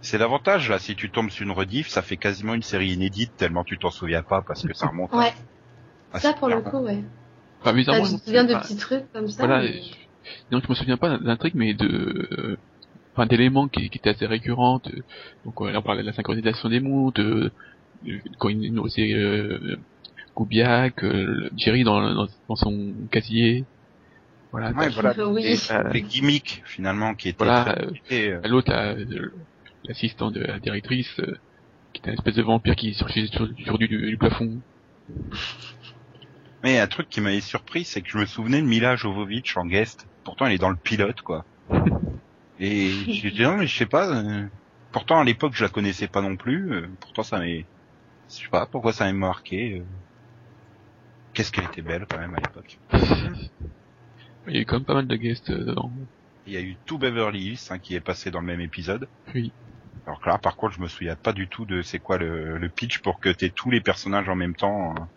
[0.02, 3.32] C'est l'avantage là, si tu tombes sur une rediff, ça fait quasiment une série inédite
[3.38, 5.12] tellement tu t'en souviens pas parce que ça remonte.
[5.14, 5.34] Ouais,
[6.14, 7.04] à- ça pour le coup, ouais.
[7.62, 9.46] Enfin, Bah, je me souviens de pas- petits trucs comme ça.
[9.46, 9.64] Voilà.
[9.64, 9.94] mais- je-
[10.52, 11.88] Donc je me souviens pas d'un truc, mais de,
[12.32, 12.58] euh,
[13.14, 14.80] enfin d'éléments qui, qui étaient assez récurrents.
[14.86, 15.04] de-
[15.46, 17.52] donc là on parlait de la synchronisation des mots, de,
[18.04, 19.78] de- quand il nourrissait euh,
[20.36, 23.66] Kubiak, euh, Jerry dans, dans, dans son casier.
[24.52, 24.72] Voilà.
[24.72, 25.14] Ouais, voilà.
[25.30, 25.44] Oui.
[25.46, 28.72] Et Euh, les gimmicks finalement qui étaient Voilà, très- euh, et, euh, L'autre,
[29.86, 31.36] l'assistant de la directrice, euh,
[31.94, 34.62] qui était une espèce de vampire qui surgissait sur, sur du, du plafond.
[36.64, 39.66] Mais un truc qui m'avait surpris, c'est que je me souvenais de Mila Jovovich en
[39.66, 40.08] guest.
[40.24, 41.46] Pourtant, elle est dans le pilote, quoi.
[42.60, 44.08] Et j'ai dit non, mais je sais pas.
[44.10, 44.48] euh,
[44.92, 46.72] Pourtant, à l'époque, je la connaissais pas non plus.
[46.74, 47.68] euh, Pourtant, ça m'est,
[48.30, 49.80] je sais pas pourquoi ça m'a marqué.
[49.80, 49.86] euh.
[51.34, 52.80] Qu'est-ce qu'elle était belle quand même à l'époque.
[54.48, 55.92] Il y a eu quand même pas mal de guests euh, dedans.
[56.46, 59.08] Il y a eu tout Beverly Hills hein, qui est passé dans le même épisode.
[59.34, 59.54] Oui.
[60.06, 62.58] Alors que là, par contre, je me souviens pas du tout de c'est quoi le,
[62.58, 64.92] le pitch pour que t'aies tous les personnages en même temps.
[64.98, 65.10] hein.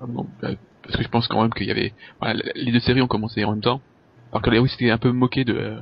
[0.00, 0.50] Ah bon, bah,
[0.82, 3.42] parce que je pense quand même qu'il y avait, voilà, les deux séries ont commencé
[3.44, 3.82] en même temps.
[4.34, 5.78] Alors que là, oui, c'était un peu moqué de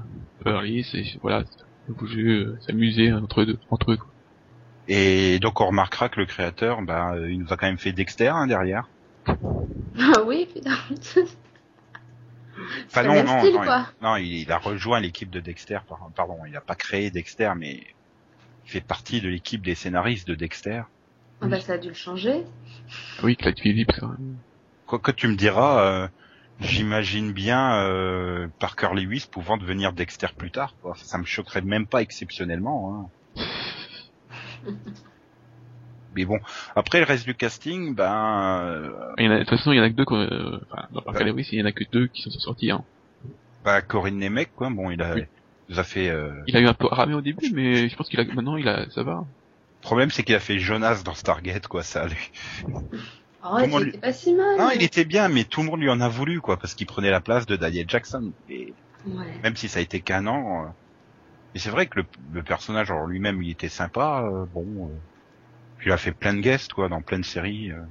[0.46, 1.42] euh, Hills, et voilà,
[1.88, 3.96] bouger, euh, s'amuser entre deux, entre eux.
[3.96, 4.11] quoi.
[4.88, 7.92] Et donc, on remarquera que le créateur, bah, euh, il nous a quand même fait
[7.92, 8.90] Dexter hein, derrière.
[9.98, 10.72] Ah oui, putain.
[10.72, 11.24] Enfin
[12.90, 13.86] C'est non, non, style, non, quoi.
[14.00, 15.78] il, non, il, il a rejoint l'équipe de Dexter.
[15.88, 17.82] par- Pardon, il a pas créé Dexter, mais
[18.66, 20.82] il fait partie de l'équipe des scénaristes de Dexter.
[21.40, 22.42] Ah bah ça a dû le changer.
[23.22, 24.36] Oui, Clyde Phillips, quand même.
[24.86, 26.09] Quoi que tu me diras, euh,
[26.61, 30.74] j'imagine bien euh, Parker Lewis pouvant devenir Dexter plus tard.
[30.82, 30.94] Quoi.
[30.96, 33.09] Ça me choquerait même pas exceptionnellement.
[33.36, 33.42] Hein.
[36.14, 36.38] Mais bon,
[36.76, 39.76] après le reste du casting, ben, euh, Il y en a, de toute façon, il
[39.76, 41.84] y en a que deux, euh, enfin, dans Parker Lewis, il y en a que
[41.90, 42.84] deux qui sont sortis, hein.
[43.64, 44.68] bah, Corinne Nemec, quoi.
[44.68, 45.22] Bon, il a, Oui.
[45.68, 46.11] il nous a fait.
[46.11, 46.32] Euh...
[46.46, 48.68] Il a eu un peu ramé au début, mais je pense qu'il a, maintenant, il
[48.68, 49.24] a, ça va.
[49.80, 51.82] Le problème, c'est qu'il a fait Jonas dans Stargate, quoi.
[51.82, 52.30] Ça, lui.
[53.45, 54.59] Oh, ouais, Comment lui- c'était pas si mal.
[54.59, 56.86] Non, il était bien, mais tout le monde lui en a voulu, quoi, parce qu'il
[56.86, 58.32] prenait la place de Daniel Jackson.
[58.49, 58.74] Et
[59.07, 59.40] Ouais.
[59.43, 60.66] même si ça a été qu'un an.
[60.66, 60.68] euh,
[61.55, 64.24] Et c'est vrai que le, le personnage en lui-même, il était sympa.
[64.24, 65.01] euh, bon, euh,
[65.78, 67.72] puis il a fait plein de guests, quoi, dans plein de séries.
[67.72, 67.82] euh.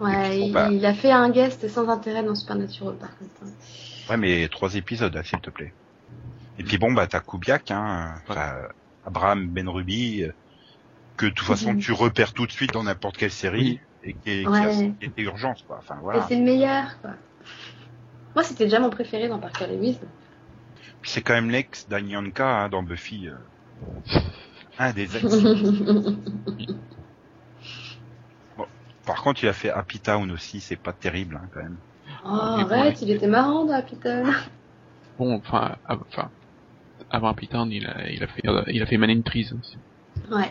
[0.00, 3.42] Ouais, puis, bon, bah- il a fait un guest sans intérêt dans Supernatural par contre.
[3.44, 3.50] hein.
[4.08, 5.74] Ouais, mais trois épisodes, hein, s'il te plaît.
[6.58, 8.16] Et puis bon, bah t'as Kubiak, hein,
[9.04, 10.32] Abraham Benrubi, euh,
[11.16, 11.80] que de toute façon Mhm.
[11.80, 14.94] tu repères tout de suite dans n'importe quelle série et qui, Ouais.
[15.00, 15.78] qui était urgence, quoi.
[15.78, 16.26] Enfin Et voilà.
[16.28, 17.10] c'est le meilleur, quoi.
[18.34, 19.98] Moi, c'était déjà mon préféré dans Parker Lewis.
[21.04, 23.28] C'est quand même l'ex d'Anyanka hein, dans Buffy.
[23.28, 23.34] euh.
[24.78, 25.24] Un des ex.
[29.06, 31.76] Par contre, il a fait Happy Town aussi, c'est pas terrible hein, quand même.
[32.24, 32.98] Oh, arrête, ouais.
[33.02, 34.32] il était marrant dans Happy Town.
[35.18, 36.30] Bon, enfin, enfin,
[37.10, 39.52] avant Happy Town, il a, il a fait, euh, il a fait Man in Trees
[39.52, 39.76] aussi.
[40.30, 40.50] Ouais.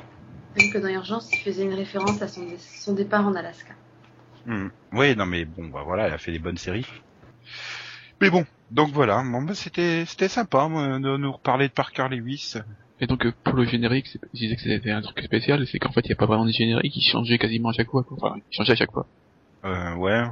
[0.57, 3.73] Même que dans Urgence, il faisait une référence à son, son départ en Alaska.
[4.45, 4.67] Hmm.
[4.91, 6.85] Oui, non mais bon, bah voilà, il a fait des bonnes séries.
[8.21, 12.07] Mais bon, donc voilà, bon, bah, c'était c'était sympa moi, de nous reparler de Parker
[12.09, 12.55] Lewis.
[12.99, 15.91] Et donc, euh, pour le générique, je disais que c'était un truc spécial, c'est qu'en
[15.91, 18.17] fait, il n'y a pas vraiment de générique, il changeait quasiment à chaque fois, quoi.
[18.17, 19.07] Enfin, il changeait à chaque fois.
[19.65, 20.23] Euh, ouais,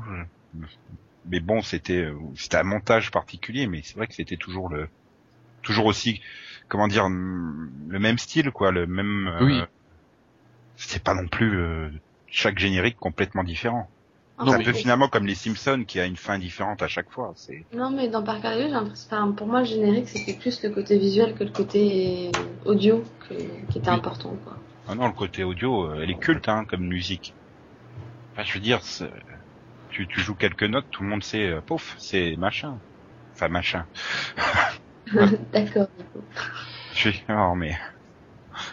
[1.26, 4.88] mais bon, c'était euh, c'était un montage particulier, mais c'est vrai que c'était toujours le
[5.64, 6.22] toujours aussi
[6.68, 9.28] comment dire le même style quoi, le même.
[9.28, 9.66] euh,
[10.82, 11.90] C'était pas non plus euh,
[12.28, 13.92] chaque générique complètement différent.
[14.38, 16.88] En Non, C'est un peu finalement comme les Simpsons qui a une fin différente à
[16.88, 17.34] chaque fois.
[17.36, 20.98] C'est Non, mais dans Parker j'ai l'impression, pour moi, le générique, c'était plus le côté
[20.98, 22.32] visuel que le côté
[22.66, 23.96] audio que- qui était Oui.
[23.98, 24.58] important, quoi.
[24.88, 27.36] Ah non, le côté audio, euh, elle est culte hein, comme musique.
[28.34, 29.12] Enfin, je veux dire, c'est-
[29.90, 32.82] tu, tu joues quelques notes, tout le monde sait, euh, pouf, c'est machin.
[33.36, 33.88] Enfin, machin.
[35.54, 35.90] D'accord.
[36.94, 37.78] Je suis, oh mais,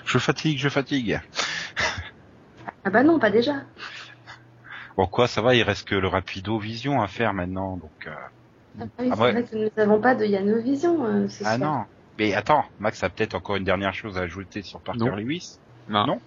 [0.04, 1.20] je fatigue, je fatigue.
[2.84, 3.54] Ah bah non, pas déjà.
[4.96, 8.06] Bon quoi, ça va, il reste que le rapido vision à faire maintenant, donc.
[8.06, 8.10] Euh...
[8.80, 9.32] Ah oui, Ah c'est ouais.
[9.32, 11.58] vrai que nous n'avons pas de Yanovision euh, ce Ah soir.
[11.58, 11.84] non.
[12.18, 15.16] Mais attends, Max a peut-être encore une dernière chose à ajouter sur Parker Non.
[15.16, 15.58] Lewis.
[15.88, 16.06] Non.
[16.06, 16.20] Non.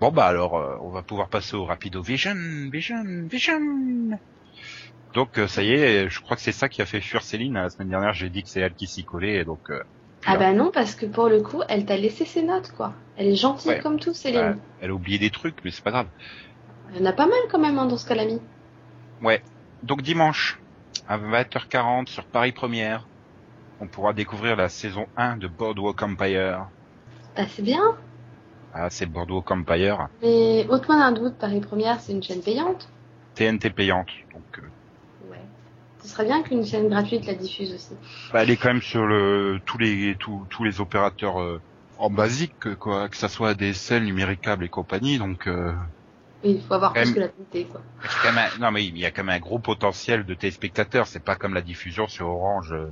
[0.00, 2.34] Bon bah alors, euh, on va pouvoir passer au Rapido Vision,
[2.70, 4.18] Vision, Vision.
[5.14, 7.54] Donc euh, ça y est, je crois que c'est ça qui a fait fuir Céline.
[7.54, 9.82] La semaine dernière, j'ai dit que c'est elle qui s'y collait, et donc euh,
[10.26, 12.92] Ah bah non, parce que pour le coup, elle t'a laissé ses notes, quoi.
[13.16, 13.80] Elle est gentille Ouais.
[13.80, 14.58] comme tout, Céline.
[14.80, 16.06] elle a oublié des trucs, mais c'est pas grave.
[16.92, 18.40] Il y en a pas mal quand même hein, dans ce qu'elle a mis.
[19.22, 19.42] Ouais.
[19.82, 20.60] Donc dimanche,
[21.08, 23.06] à 20h40 sur Paris Première,
[23.80, 26.66] on pourra découvrir la saison 1 de Boardwalk Empire.
[27.36, 27.96] Bah c'est bien.
[28.74, 32.88] Ah, c'est Boardwalk Empire, Mais ôte-moi d'un doute, Paris Première, c'est une chaîne payante.
[33.34, 34.08] TNT payante.
[34.32, 34.62] Donc, euh.
[36.02, 37.94] Ce serait bien qu'une chaîne gratuite la diffuse aussi.
[38.32, 41.60] bah, elle est quand même sur le tous les tous, tous les opérateurs euh,
[41.98, 45.18] en basique, quoi, que ça soit DSL, numéricable et compagnie.
[45.18, 45.72] Donc, euh,
[46.44, 47.80] Oui, il faut avoir Quand plus même- que la qualité, quoi.
[48.02, 50.34] c'est quand même un- non mais il y a quand même un gros potentiel de
[50.34, 51.08] téléspectateurs.
[51.08, 52.86] C'est pas comme la diffusion sur Orange, euh,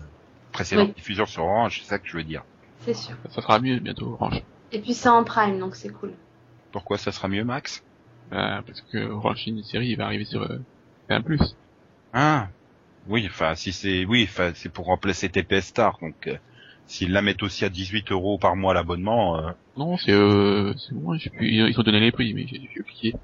[0.52, 0.94] précédente Oui.
[0.94, 1.80] diffusion sur Orange.
[1.82, 2.42] C'est ça que je veux dire.
[2.80, 3.14] C'est sûr.
[3.32, 4.42] Ça sera mieux bientôt, Orange.
[4.72, 6.12] Et puis c'est en prime, donc c'est cool.
[6.72, 7.82] Pourquoi ça sera mieux, Max?
[8.30, 10.58] Bah, parce que Orange une série il va arriver sur euh,
[11.08, 11.54] un plus.
[12.12, 12.48] Ah,
[13.08, 16.36] oui, enfin, si c'est, oui, enfin, c'est pour remplacer TPS Star, donc, euh,
[16.86, 19.50] s'ils la mettent aussi à 18 euros par mois l'abonnement, euh...
[19.76, 22.60] Non, c'est euh, c'est moi, je sais plus, ils ont donné les prix, mais j'ai
[22.72, 23.14] j'ai oublié.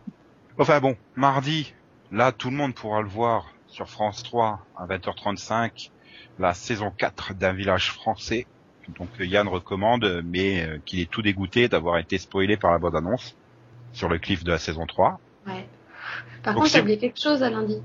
[0.59, 1.73] enfin bon, mardi,
[2.11, 5.91] là, tout le monde pourra le voir sur France 3 à 20h35,
[6.39, 8.47] la saison 4 d'un village français,
[8.99, 12.79] donc euh, Yann recommande, mais euh, qu'il est tout dégoûté d'avoir été spoilé par la
[12.79, 13.37] bande-annonce
[13.93, 15.21] sur le cliff de la saison 3.
[15.47, 15.67] Ouais.
[16.43, 17.81] Par Donc contre, t'as oublié quelque chose à lundi.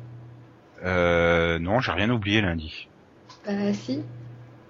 [0.83, 2.89] Euh, non, j'ai rien oublié lundi.
[3.45, 4.03] Bah si.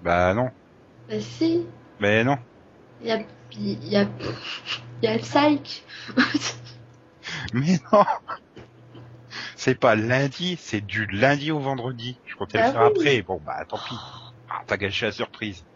[0.00, 0.50] Bah non,
[1.08, 1.66] Bah si.
[1.98, 2.38] mais non.
[3.00, 3.20] Il y a...
[3.52, 4.06] Il y a...
[5.02, 5.84] Il y a Psych.
[7.52, 8.04] Mais non
[9.56, 12.20] C'est pas lundi, c'est du lundi au vendredi.
[12.24, 12.86] Je comptais Ah le faire oui.
[12.86, 13.22] après.
[13.22, 13.94] Bon, bah tant pis.
[14.48, 15.66] Ah, t'as gâché la surprise.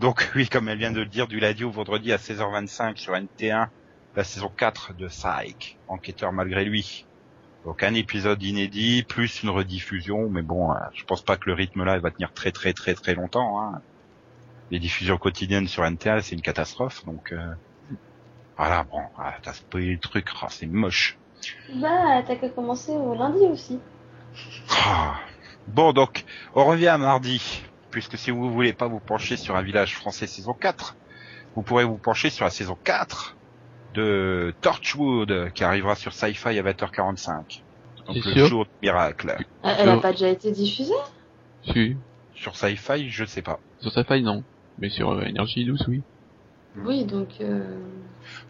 [0.00, 3.14] Donc oui, comme elle vient de le dire, du lundi au vendredi à 16h25 sur
[3.14, 3.68] NT1,
[4.14, 7.08] la saison 4 de Psych, Enquêteur malgré lui.
[7.64, 11.54] Donc un épisode inédit, plus une rediffusion, mais bon, euh, je pense pas que le
[11.54, 13.60] rythme là il va tenir très très très très longtemps.
[13.60, 13.82] Hein.
[14.70, 17.32] Les diffusions quotidiennes sur NT1, c'est une catastrophe, donc...
[17.32, 17.52] euh,
[18.56, 21.18] Voilà, bon, ah, t'as spoilé le truc, ah, c'est moche.
[21.74, 23.78] Bah, t'as qu'à commencer au lundi aussi.
[24.70, 25.14] Ah.
[25.66, 29.62] Bon, donc, on revient à mardi, puisque si vous voulez pas vous pencher sur un
[29.62, 30.96] village français saison 4,
[31.56, 33.36] vous pourrez vous pencher sur la saison 4
[33.94, 37.62] de Torchwood, qui arrivera sur Sci-Fi à 20h45.
[38.06, 39.36] Donc le sûr jour de miracle.
[39.62, 40.00] Elle, elle a Non.
[40.00, 40.94] pas déjà été diffusée?
[41.64, 41.96] Si,
[42.34, 43.58] Sur Sci-Fi, je sais pas.
[43.80, 44.42] sur Sci-Fi non,
[44.78, 46.02] mais sur euh, Energy 12 oui.
[46.76, 47.28] Oui, donc...
[47.40, 47.64] Euh...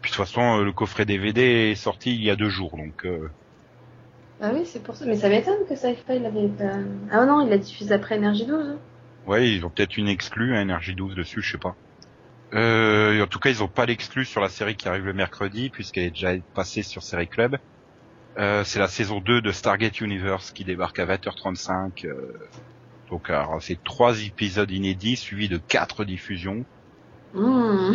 [0.01, 2.77] Puis de toute façon, euh, le coffret DVD est sorti il y a deux jours,
[2.77, 3.05] donc...
[3.05, 3.29] euh,
[4.39, 5.05] Bah oui, c'est pour ça.
[5.05, 6.77] Mais ça m'étonne que Sci-Fi l'avait pas...
[7.11, 8.77] Ah non, il l'a diffusé après Energy 12.
[9.27, 11.75] Ouais, ils ont peut-être une exclue, un Energy 12 dessus, je sais pas.
[12.53, 15.69] Euh, en tout cas, ils ont pas l'exclu sur la série qui arrive le mercredi,
[15.69, 17.57] puisqu'elle est déjà passée sur Série Club.
[18.37, 22.05] Euh, c'est la saison 2 de Stargate Universe qui débarque à 20h35.
[22.05, 22.33] euh,
[23.09, 26.65] donc, alors, c'est trois épisodes inédits suivis de quatre diffusions.
[27.33, 27.93] Mmh.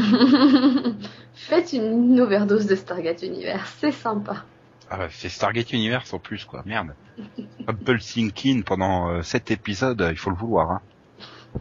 [1.34, 4.44] Faites une overdose de Stargate Universe, c'est sympa.
[4.90, 6.62] Ah, ouais, c'est Stargate Universe en plus, quoi.
[6.64, 6.94] Merde.
[7.66, 10.70] Apple Sinkin pendant euh, sept épisodes, il faut le vouloir.
[10.70, 10.80] Hein.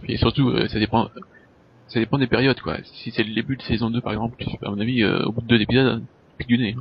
[0.07, 1.09] Et surtout, euh, ça dépend,
[1.87, 2.77] ça dépend des périodes quoi.
[2.83, 5.41] Si c'est le début de saison 2 par exemple, à mon avis, euh, au bout
[5.41, 6.05] de deux épisodes,
[6.37, 6.75] pique du nez.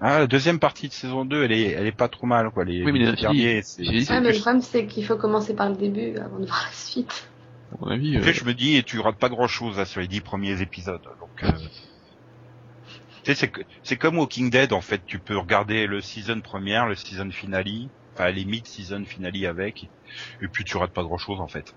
[0.00, 2.64] Ah, la deuxième partie de saison 2, elle est, elle est pas trop mal, quoi.
[2.64, 5.68] Les, Oui, mais les derniers, c'est- Ah, mais le problème, c'est qu'il faut commencer par
[5.68, 7.28] le début avant de voir la suite.
[7.72, 10.06] À mon avis, euh, Après, je me dis, tu rates pas grand chose sur les
[10.08, 11.02] dix premiers épisodes.
[11.20, 11.50] Donc, euh,
[13.24, 15.02] tu sais, c'est que- c'est comme Walking Dead, en fait.
[15.04, 17.66] Tu peux regarder le season première, le season finale,
[18.14, 19.84] enfin, les mid-season finale avec,
[20.40, 21.74] et puis tu rates pas grand chose, en fait.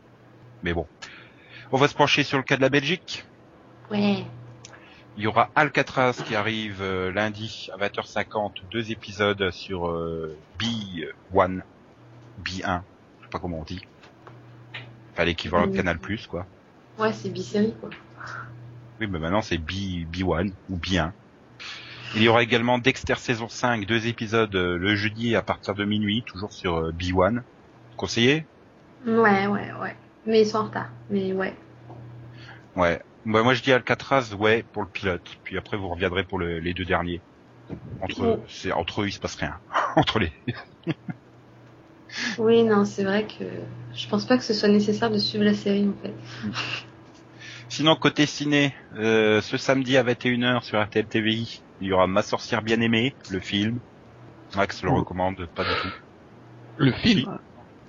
[0.62, 0.88] Mais bon.
[1.74, 3.24] On va se pencher sur le cas de la Belgique.
[3.90, 4.26] Ouais.
[5.18, 11.62] Il y aura Alcatraz qui arrive euh, lundi à 20h50, deux épisodes sur euh, B1,
[12.44, 12.82] B1,
[13.20, 13.82] je sais pas comment on dit.
[15.14, 15.76] Enfin, l'équivalent de.
[15.76, 15.98] Canal+,
[16.30, 16.46] quoi.
[16.98, 17.90] Ouais, c'est bi-série, quoi.
[19.00, 21.12] Oui, mais maintenant c'est B, B1 ou B1.
[22.16, 25.86] Il y aura également Dexter saison 5, deux épisodes euh, le jeudi à partir de
[25.86, 27.42] minuit, toujours sur euh, B1.
[27.96, 28.46] Conseillé
[29.06, 29.96] Ouais, ouais, ouais.
[30.26, 30.90] Mais ils sont en retard.
[31.10, 31.54] Mais ouais.
[32.76, 33.02] Ouais.
[33.26, 35.26] Bah, moi je dis Alcatraz, ouais, pour le pilote.
[35.44, 37.22] Puis après vous reviendrez pour le- les deux derniers.
[38.02, 39.60] Entre, c'est, entre eux il se passe rien.
[39.96, 40.34] entre les.
[42.40, 43.46] Oui, non, c'est vrai que
[43.96, 46.14] je pense pas que ce soit nécessaire de suivre la série, en fait.
[47.70, 52.22] Sinon côté ciné, euh, ce samedi à 21h sur RTL TVI, il y aura Ma
[52.22, 53.80] sorcière bien aimée, le film.
[54.56, 55.90] Max le recommande pas du tout.
[56.78, 57.40] le film.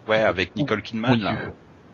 [0.06, 1.52] Ouais, avec Nicole Kidman, là.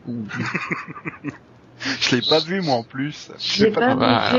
[2.00, 3.30] Je l'ai pas vu, moi, en plus.
[3.38, 4.30] Je l'ai pas, vu, Ah,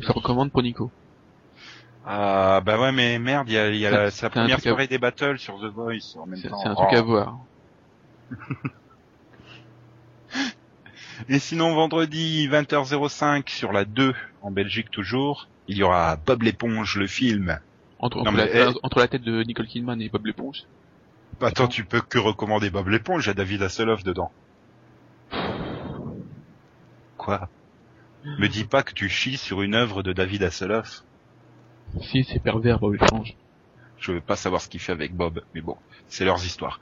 [0.00, 0.90] je le recommande pour Nico.
[2.06, 4.98] Ah, bah ouais, mais merde, il y a, y a la, première à- soirée des
[4.98, 6.58] battles sur The Voice en même C'est temps.
[6.62, 6.96] c'est un truc Oh.
[6.96, 7.38] à voir.
[11.28, 16.96] Et sinon, vendredi, 20h05 sur la 2, en Belgique toujours, il y aura Bob l'éponge,
[16.96, 17.58] le film.
[17.98, 18.74] Entre, Non, entre, mais, la, eh.
[18.82, 20.62] entre la tête de Nicole Kidman et Bob l'éponge.
[21.40, 24.30] Bah, Attends, tu peux que recommander Bob l'éponge, il y a David Hasselhoff dedans.
[27.28, 27.50] Quoi
[28.24, 31.02] Me dis pas que tu chies sur une œuvre de David Hasselhoff.
[32.00, 33.36] Si, c'est pervers, Bob l'éponge.
[33.98, 35.76] Je veux pas savoir ce qu'il fait avec Bob, mais bon,
[36.08, 36.80] c'est leurs histoires.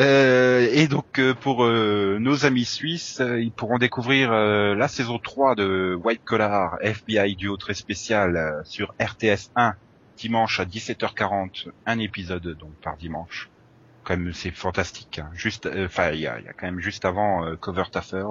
[0.00, 4.88] Euh, et donc euh, pour euh, nos amis suisses, euh, ils pourront découvrir euh, la
[4.88, 9.74] saison 3 de White Collar FBI duo très spécial euh, sur RTS 1
[10.16, 13.48] dimanche à 17h40, un épisode donc par dimanche.
[14.02, 15.20] Quand même c'est fantastique.
[15.20, 15.30] hein.
[15.34, 18.30] Juste, euh, enfin il y a, y a quand même juste avant euh, Covert Affairs.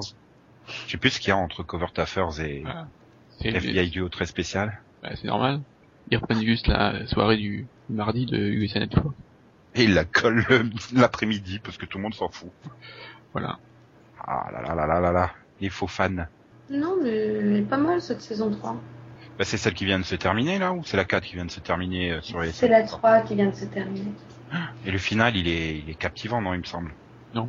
[0.67, 2.87] Je sais plus ce qu'il y a entre Covert Affairs et Ah,
[3.43, 4.81] FBI duo très spécial.
[5.01, 5.61] bah, c'est normal.
[6.09, 9.15] Ils reprennent juste la soirée du du mardi de USA Network.
[9.75, 12.51] Et il la colle le- l'après-midi parce que tout le monde s'en fout.
[13.33, 13.57] Voilà.
[14.25, 16.25] Ah là là là là là là, les faux fans.
[16.69, 18.75] Non, mais elle est pas mal cette saison 3.
[19.37, 21.45] Bah, c'est celle qui vient de se terminer là ou c'est la 4 qui vient
[21.45, 24.11] de se terminer euh, sur les C'est la 3 qui vient de se terminer.
[24.85, 26.93] Et le final il est, il est captivant non il me semble?
[27.33, 27.47] Hum.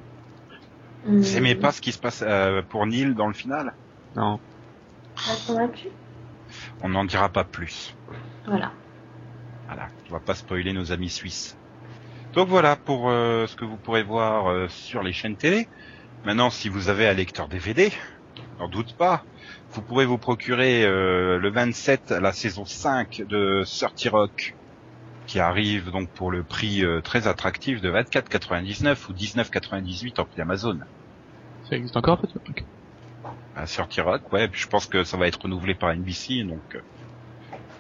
[1.05, 3.75] Vous aimez pas ce qui se passe euh, pour Neil dans le final?
[4.17, 4.39] Non.
[5.17, 5.89] Pas convaincu?
[6.83, 7.95] On n'en dira pas plus.
[8.47, 8.73] Voilà.
[9.67, 11.57] Voilà, on va pas spoiler nos amis suisses.
[12.35, 15.69] Donc voilà pour euh, ce que vous pourrez voir euh, sur les chaînes télé.
[16.25, 17.91] Maintenant si vous avez un lecteur DVD,
[18.59, 19.25] n'en doute pas,
[19.73, 24.55] vous pourrez vous procurer euh, le 27 la saison 5 de 30 Rock
[25.27, 30.41] qui arrive donc pour le prix euh, très attractif de 24,99 ou 19,98 en prix
[30.41, 30.79] Amazon.
[31.68, 32.64] Ça existe encore peut-être Ok.
[33.55, 36.62] À 30 Rock, ouais, puis je pense que ça va être renouvelé par NBC, donc
[36.75, 36.81] euh,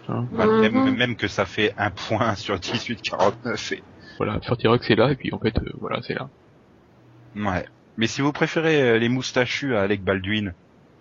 [0.08, 0.26] Hein.
[0.32, 0.60] bah, Mhm.
[0.60, 3.82] même, même que ça fait un point sur 18,49 et
[4.18, 6.28] Voilà, Furty Rock c'est là et puis en fait euh, voilà c'est là.
[7.34, 7.66] Ouais.
[7.96, 10.54] Mais si vous préférez euh, les moustachus à Alec Baldwin,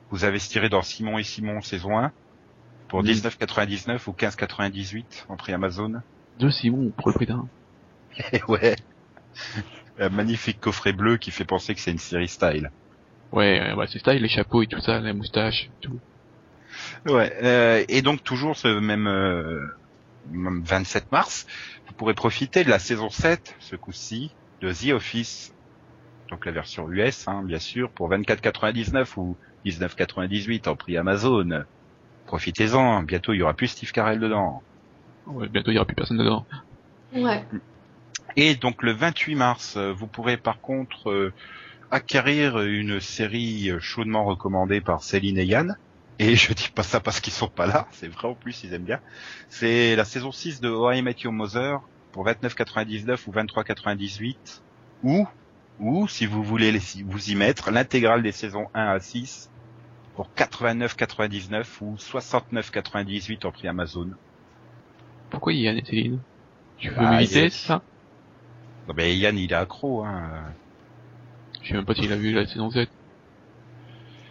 [0.09, 2.11] vous investirez dans Simon et Simon saison 1
[2.87, 3.11] pour Oui.
[3.13, 5.93] 19,99 ou 15,98 en prix Amazon.
[6.41, 7.47] Deux Simon pour le prix d'un.
[8.33, 8.75] Et ouais.
[9.99, 12.71] Un magnifique coffret bleu qui fait penser que c'est une série style.
[13.31, 15.99] Ouais, euh, ouais c'est style, les chapeaux et tout ça, la moustache, tout.
[17.05, 17.31] Ouais.
[17.43, 19.61] euh, et donc toujours ce même, euh,
[20.31, 21.45] même 27 mars,
[21.87, 25.53] vous pourrez profiter de la saison 7, ce coup-ci, de The Office.
[26.31, 31.65] Donc la version US, hein, bien sûr, pour 24,99 ou 19,98 en prix Amazon.
[32.25, 34.63] Profitez-en, bientôt il y aura plus Steve Carell dedans.
[35.25, 36.45] Ouais, bientôt il y aura plus personne dedans.
[37.13, 37.45] Ouais.
[38.35, 41.33] Et donc le 28 mars, euh, vous pourrez par contre euh,
[41.89, 45.75] acquérir une série chaudement recommandée par Céline et Yann.
[46.19, 48.73] Et je dis pas ça parce qu'ils sont pas là, c'est vrai en plus, ils
[48.73, 48.99] aiment bien.
[49.49, 51.79] C'est la saison 6 de How I Met Your Mother
[52.11, 54.61] pour 29,99 ou 23,98.
[55.03, 55.27] Ou,
[55.79, 59.49] ou si vous voulez les- vous y mettre, l'intégrale des saisons 1 à 6
[60.13, 64.11] pour 89,99 ou 69,98 en prix Amazon.
[65.31, 66.21] Pourquoi Yann et Céline
[66.77, 67.83] Tu veux Bah, m'éviter, il- c'est ça
[68.87, 70.53] Non, mais Yann il est accro, hein.
[71.61, 72.89] Je sais même pas s'il a vu la saison 7.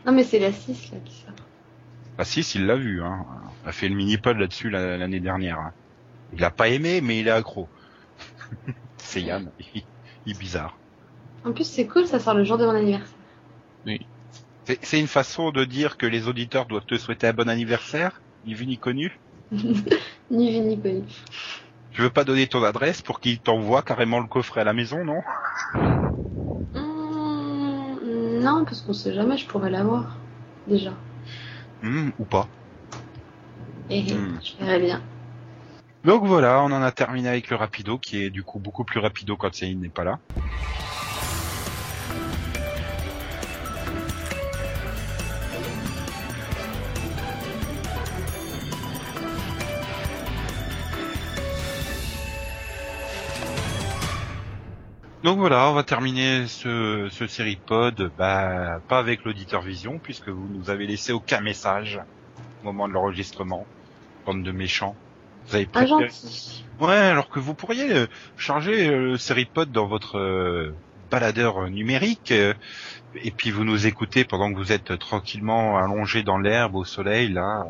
[0.04, 1.34] Non, mais c'est la 6 là qui sort.
[2.18, 3.24] Ah si, s'il l'a vu, hein.
[3.64, 5.58] On a fait le mini-pod là-dessus la- l'année dernière.
[5.58, 5.72] hein.
[6.32, 7.70] Il a pas aimé, mais il est accro.
[8.98, 9.52] c'est Yann.
[9.58, 9.82] Il,
[10.26, 10.80] il est bizarre.
[11.44, 13.16] En plus, c'est cool, ça sort le jour de mon anniversaire.
[14.64, 18.22] C'est c'est une façon de dire que les auditeurs doivent te souhaiter un bon anniversaire,
[18.44, 19.20] ni vu ni connu.
[20.30, 21.02] Ni vu ni connu.
[21.92, 25.04] Tu veux pas donner ton adresse pour qu'il t'envoie carrément le coffret à la maison,
[25.04, 25.20] non?
[26.74, 27.98] Hum,
[28.42, 30.16] non, parce qu'on sait jamais, je pourrais l'avoir.
[30.66, 30.92] Déjà.
[31.82, 32.46] Hmm, Ou pas.
[33.90, 34.38] Et Hmm.
[34.42, 35.00] je verrai bien.
[36.04, 39.00] Donc voilà, on en a terminé avec le rapido, qui est du coup beaucoup plus
[39.00, 40.18] rapido quand Céline n'est pas là.
[55.22, 60.28] Donc voilà, on va terminer ce, ce série pod, bah, pas avec l'auditeur vision, puisque
[60.28, 62.00] vous nous avez laissé aucun message
[62.62, 63.66] au moment de l'enregistrement.
[64.24, 64.96] Bande de méchants.
[65.46, 66.64] Vous avez gentil.
[66.80, 68.06] Ouais, alors que vous pourriez euh,
[68.36, 70.74] charger euh, le SeriPod dans votre euh,
[71.10, 72.54] baladeur numérique euh,
[73.22, 77.28] et puis vous nous écoutez pendant que vous êtes tranquillement allongé dans l'herbe au soleil
[77.28, 77.64] là,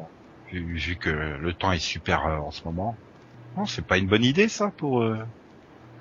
[0.52, 2.96] vu, vu que le temps est super euh, en ce moment.
[3.56, 5.04] Non, c'est pas une bonne idée ça pour.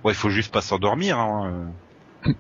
[0.04, 1.20] Ouais, il faut juste pas s'endormir.
[1.20, 1.72] Hein,
[2.26, 2.34] euh.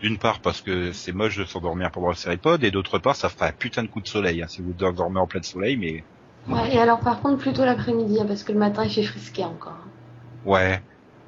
[0.00, 3.28] D'une part parce que c'est moche de s'endormir pendant le séripod et d'autre part ça
[3.28, 6.04] fera un putain de coup de soleil hein, si vous dormez en plein soleil mais
[6.48, 9.44] Ouais, et alors par contre plutôt l'après-midi, hein, parce que le matin il fait frisquer
[9.44, 9.78] encore.
[10.44, 10.80] ouais.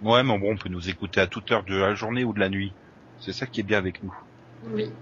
[0.03, 2.39] Ouais mais bon on peut nous écouter à toute heure de la journée ou de
[2.39, 2.73] la nuit.
[3.21, 4.15] C'est ça qui est bien avec nous.
[4.71, 4.93] Oui.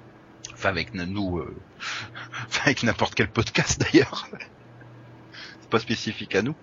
[0.55, 1.55] Enfin avec nous euh...
[2.47, 4.27] enfin, avec n'importe quel podcast d'ailleurs.
[5.61, 6.55] c'est pas spécifique à nous.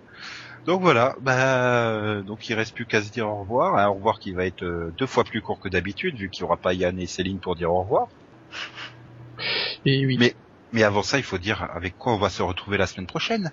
[0.66, 3.94] Donc voilà, bah euh, donc il reste plus qu'à se dire au revoir, un au
[3.96, 6.58] revoir qui va être euh, deux fois plus court que d'habitude vu qu'il y aura
[6.58, 8.08] pas Yann et Céline pour dire au revoir.
[9.86, 10.18] Et oui.
[10.18, 10.36] Mais-
[10.72, 13.52] Mais avant ça, il faut dire avec quoi on va se retrouver la semaine prochaine.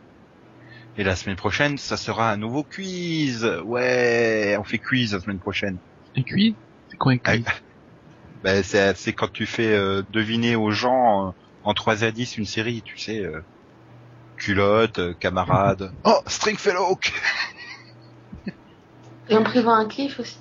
[0.97, 3.45] Et la semaine prochaine, ça sera un nouveau quiz.
[3.65, 5.81] Ouais, on fait quiz la semaine prochaine.
[6.17, 6.55] Un quiz?
[6.89, 7.45] C'est quoi un quiz?
[8.43, 11.33] Ben, c'est, c'est quand tu fais euh, deviner aux gens euh,
[11.63, 13.21] en 3 à 10 une série, tu sais.
[13.25, 13.43] euh,
[14.41, 15.93] culotte, euh, camarade.
[16.05, 16.99] Oh, Stringfellow
[19.29, 20.39] Et on prévoit un cliff aussi.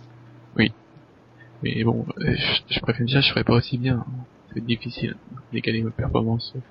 [1.62, 4.06] Mais bon, euh, je, je préfère dire, je ferai pas aussi bien.
[4.54, 6.54] C'est difficile de décaler ma performance.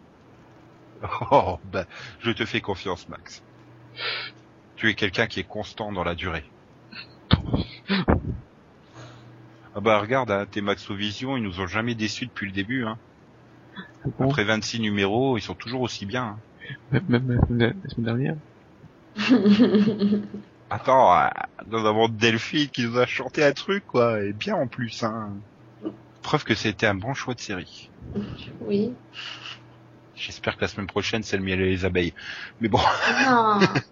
[1.30, 1.84] Oh, ben,
[2.20, 3.40] je te fais confiance, Max.
[4.76, 6.44] Tu es quelqu'un qui est constant dans la durée.
[9.74, 12.84] Ah bah regarde, hein, tes Maxovision, ils nous ont jamais déçus depuis le début.
[12.84, 12.98] Hein.
[14.18, 16.24] Bon, Après 26 numéros, ils sont toujours aussi bien.
[16.24, 16.40] hein.
[16.90, 18.36] Même, même la semaine la semaine dernière.
[20.70, 21.28] Attends, euh,
[21.66, 25.02] nous avons Delphine qui nous a chanté un truc, quoi, et bien en plus.
[25.02, 25.38] Hein.
[26.22, 27.90] Preuve que c'était un bon choix de série.
[28.60, 28.92] oui.
[30.14, 32.12] J'espère que la semaine prochaine, c'est le miel et les abeilles.
[32.60, 33.60] Mais bon, Non.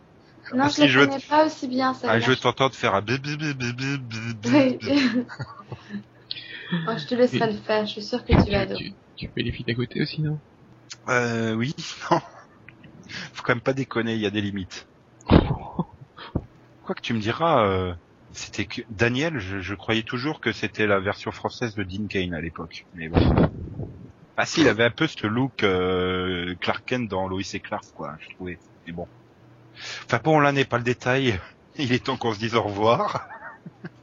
[0.54, 2.08] Non, Ah, je si, la je veux- connais pas aussi bien, ça.
[2.10, 3.98] ah, je veux t'entendre faire un bzz, bzz, bzz, bzz,
[4.34, 4.78] bzz, Oui.
[4.78, 5.26] bzz.
[6.88, 8.84] Oh, je te laisserai le faire, je suis sûre que tu vas Tu, adorer.
[9.16, 10.38] tu, tu fais les filles à côté aussi, non?
[11.08, 11.74] Euh, oui,
[12.10, 12.20] non.
[13.32, 14.88] Faut quand même pas déconner, il y a des limites.
[15.28, 17.94] Quoi que tu me diras, euh,
[18.32, 22.40] c'était que Daniel, je, croyais toujours que c'était la version française de Dean Kane à
[22.40, 22.86] l'époque.
[22.94, 23.50] Mais bon.
[24.36, 27.84] Ah si, il avait un peu ce look euh, Clark Kent dans Lois et Clark,
[27.94, 28.58] quoi, je trouvais.
[28.86, 29.08] Mais bon.
[30.04, 31.40] Enfin bon, là n'est pas le détail.
[31.78, 33.28] Il est temps qu'on se dise au revoir.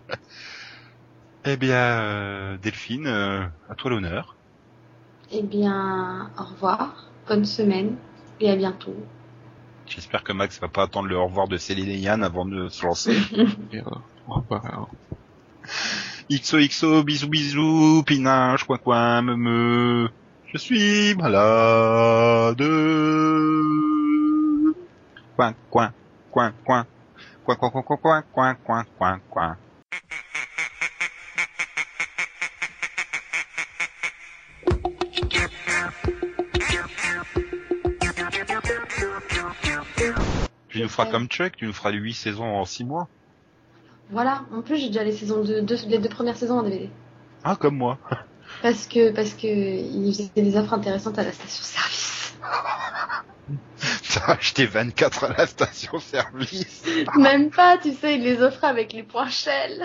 [1.45, 4.35] eh bien, euh, Delphine, euh, à toi l'honneur.
[5.31, 7.95] Eh bien, au revoir, bonne semaine
[8.43, 8.95] et à bientôt.
[9.87, 12.67] J'espère que Max va pas attendre le au revoir de Céline et Yann avant de
[12.69, 13.17] se lancer.
[13.71, 13.83] Et, euh,
[14.27, 14.65] au revoir.
[14.65, 14.89] alors.
[16.31, 20.09] XOXO, bisous bisous, pinage, coin coin, me me.
[20.53, 22.63] Je suis malade.
[25.35, 25.93] Coin coin,
[26.31, 26.85] coin coin,
[27.45, 29.57] coin coin coin coin coin coin coin coin
[40.73, 43.07] Tu nous feras comme Chuck, tu nous feras les 8 saisons en 6 mois.
[44.09, 46.89] Voilà, en plus j'ai déjà les saisons de, deux- les deux premières saisons en DVD.
[47.43, 47.99] Ah, comme moi.
[48.63, 52.35] Parce que, parce que ils faisaient des offres intéressantes à la station service.
[54.13, 56.83] T'as acheté 24 à la station service.
[57.17, 59.83] Même pas, tu sais, ils les offraient avec les points Shell.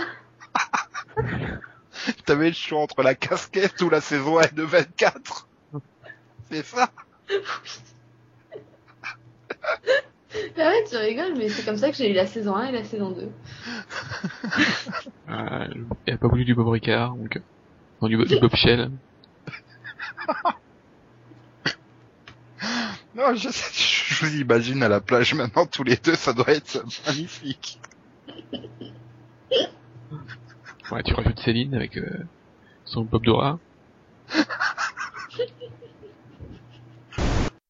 [2.27, 5.48] T'avais le choix entre la casquette ou la saison 1 de 24.
[6.51, 6.90] C'est ça
[10.56, 12.73] Ah ouais, tu rigoles, mais c'est comme ça que j'ai eu la saison 1 et
[12.73, 13.28] la saison 2.
[15.28, 15.69] Euh,
[16.06, 17.36] elle a pas voulu du Bob Ricard, donc...
[17.36, 17.40] euh,
[18.01, 18.90] Non, du, Bo- du Bob Shell.
[23.15, 26.51] Non, je, sais, je vous imagine à la plage maintenant tous les deux, ça doit
[26.51, 27.81] être magnifique.
[30.90, 32.24] Ouais, tu rajoutes Céline avec euh,
[32.85, 33.60] son Bob Dora.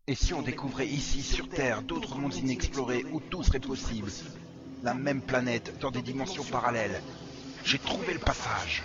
[0.08, 4.10] Et si on découvrait ici, sur Terre, d'autres mondes inexplorés où tout serait possible?
[4.82, 7.02] La même planète, dans des dimensions parallèles.
[7.62, 8.82] J'ai trouvé le passage.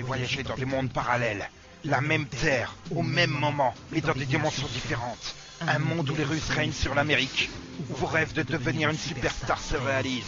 [0.00, 1.48] Pouvait voyager dans des mondes parallèles
[1.84, 5.34] La même Terre, au même moment, mais dans des dimensions différentes.
[5.60, 7.50] Un monde où les Russes règnent sur l'Amérique.
[7.90, 10.24] Où vos rêves de devenir une superstar se réalisent.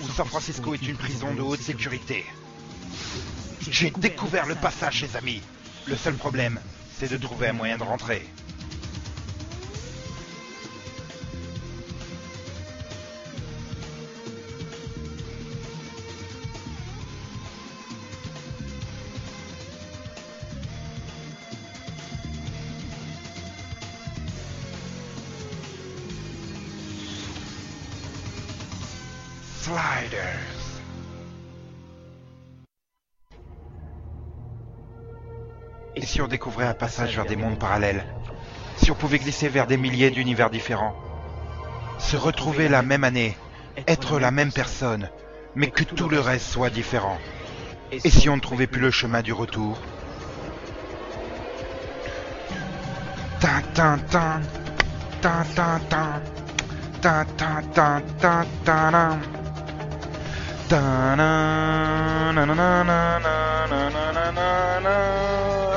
[0.00, 2.24] Où San Francisco est une prison de haute sécurité.
[3.70, 5.42] J'ai découvert le passage, les amis.
[5.86, 6.58] Le seul problème,
[6.98, 8.26] c'est de trouver un moyen de rentrer.
[36.34, 38.04] Découvrait un passage vers des mondes parallèles.
[38.76, 40.96] Si on pouvait glisser vers des milliers d'univers différents
[41.98, 43.36] Se retrouver la même année,
[43.86, 45.10] être la même personne,
[45.54, 47.18] mais que tout le reste soit différent.
[47.92, 49.78] Et si on ne trouvait plus le chemin du retour?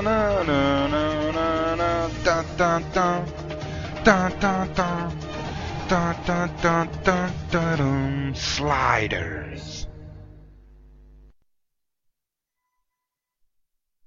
[0.01, 3.25] Na, na, na, na, na, ta, ta, ta.
[4.03, 5.11] Ta, ta, ta.
[5.87, 8.33] Ta, ta, ta, ta, ta, dum.
[8.35, 9.46] Sliders.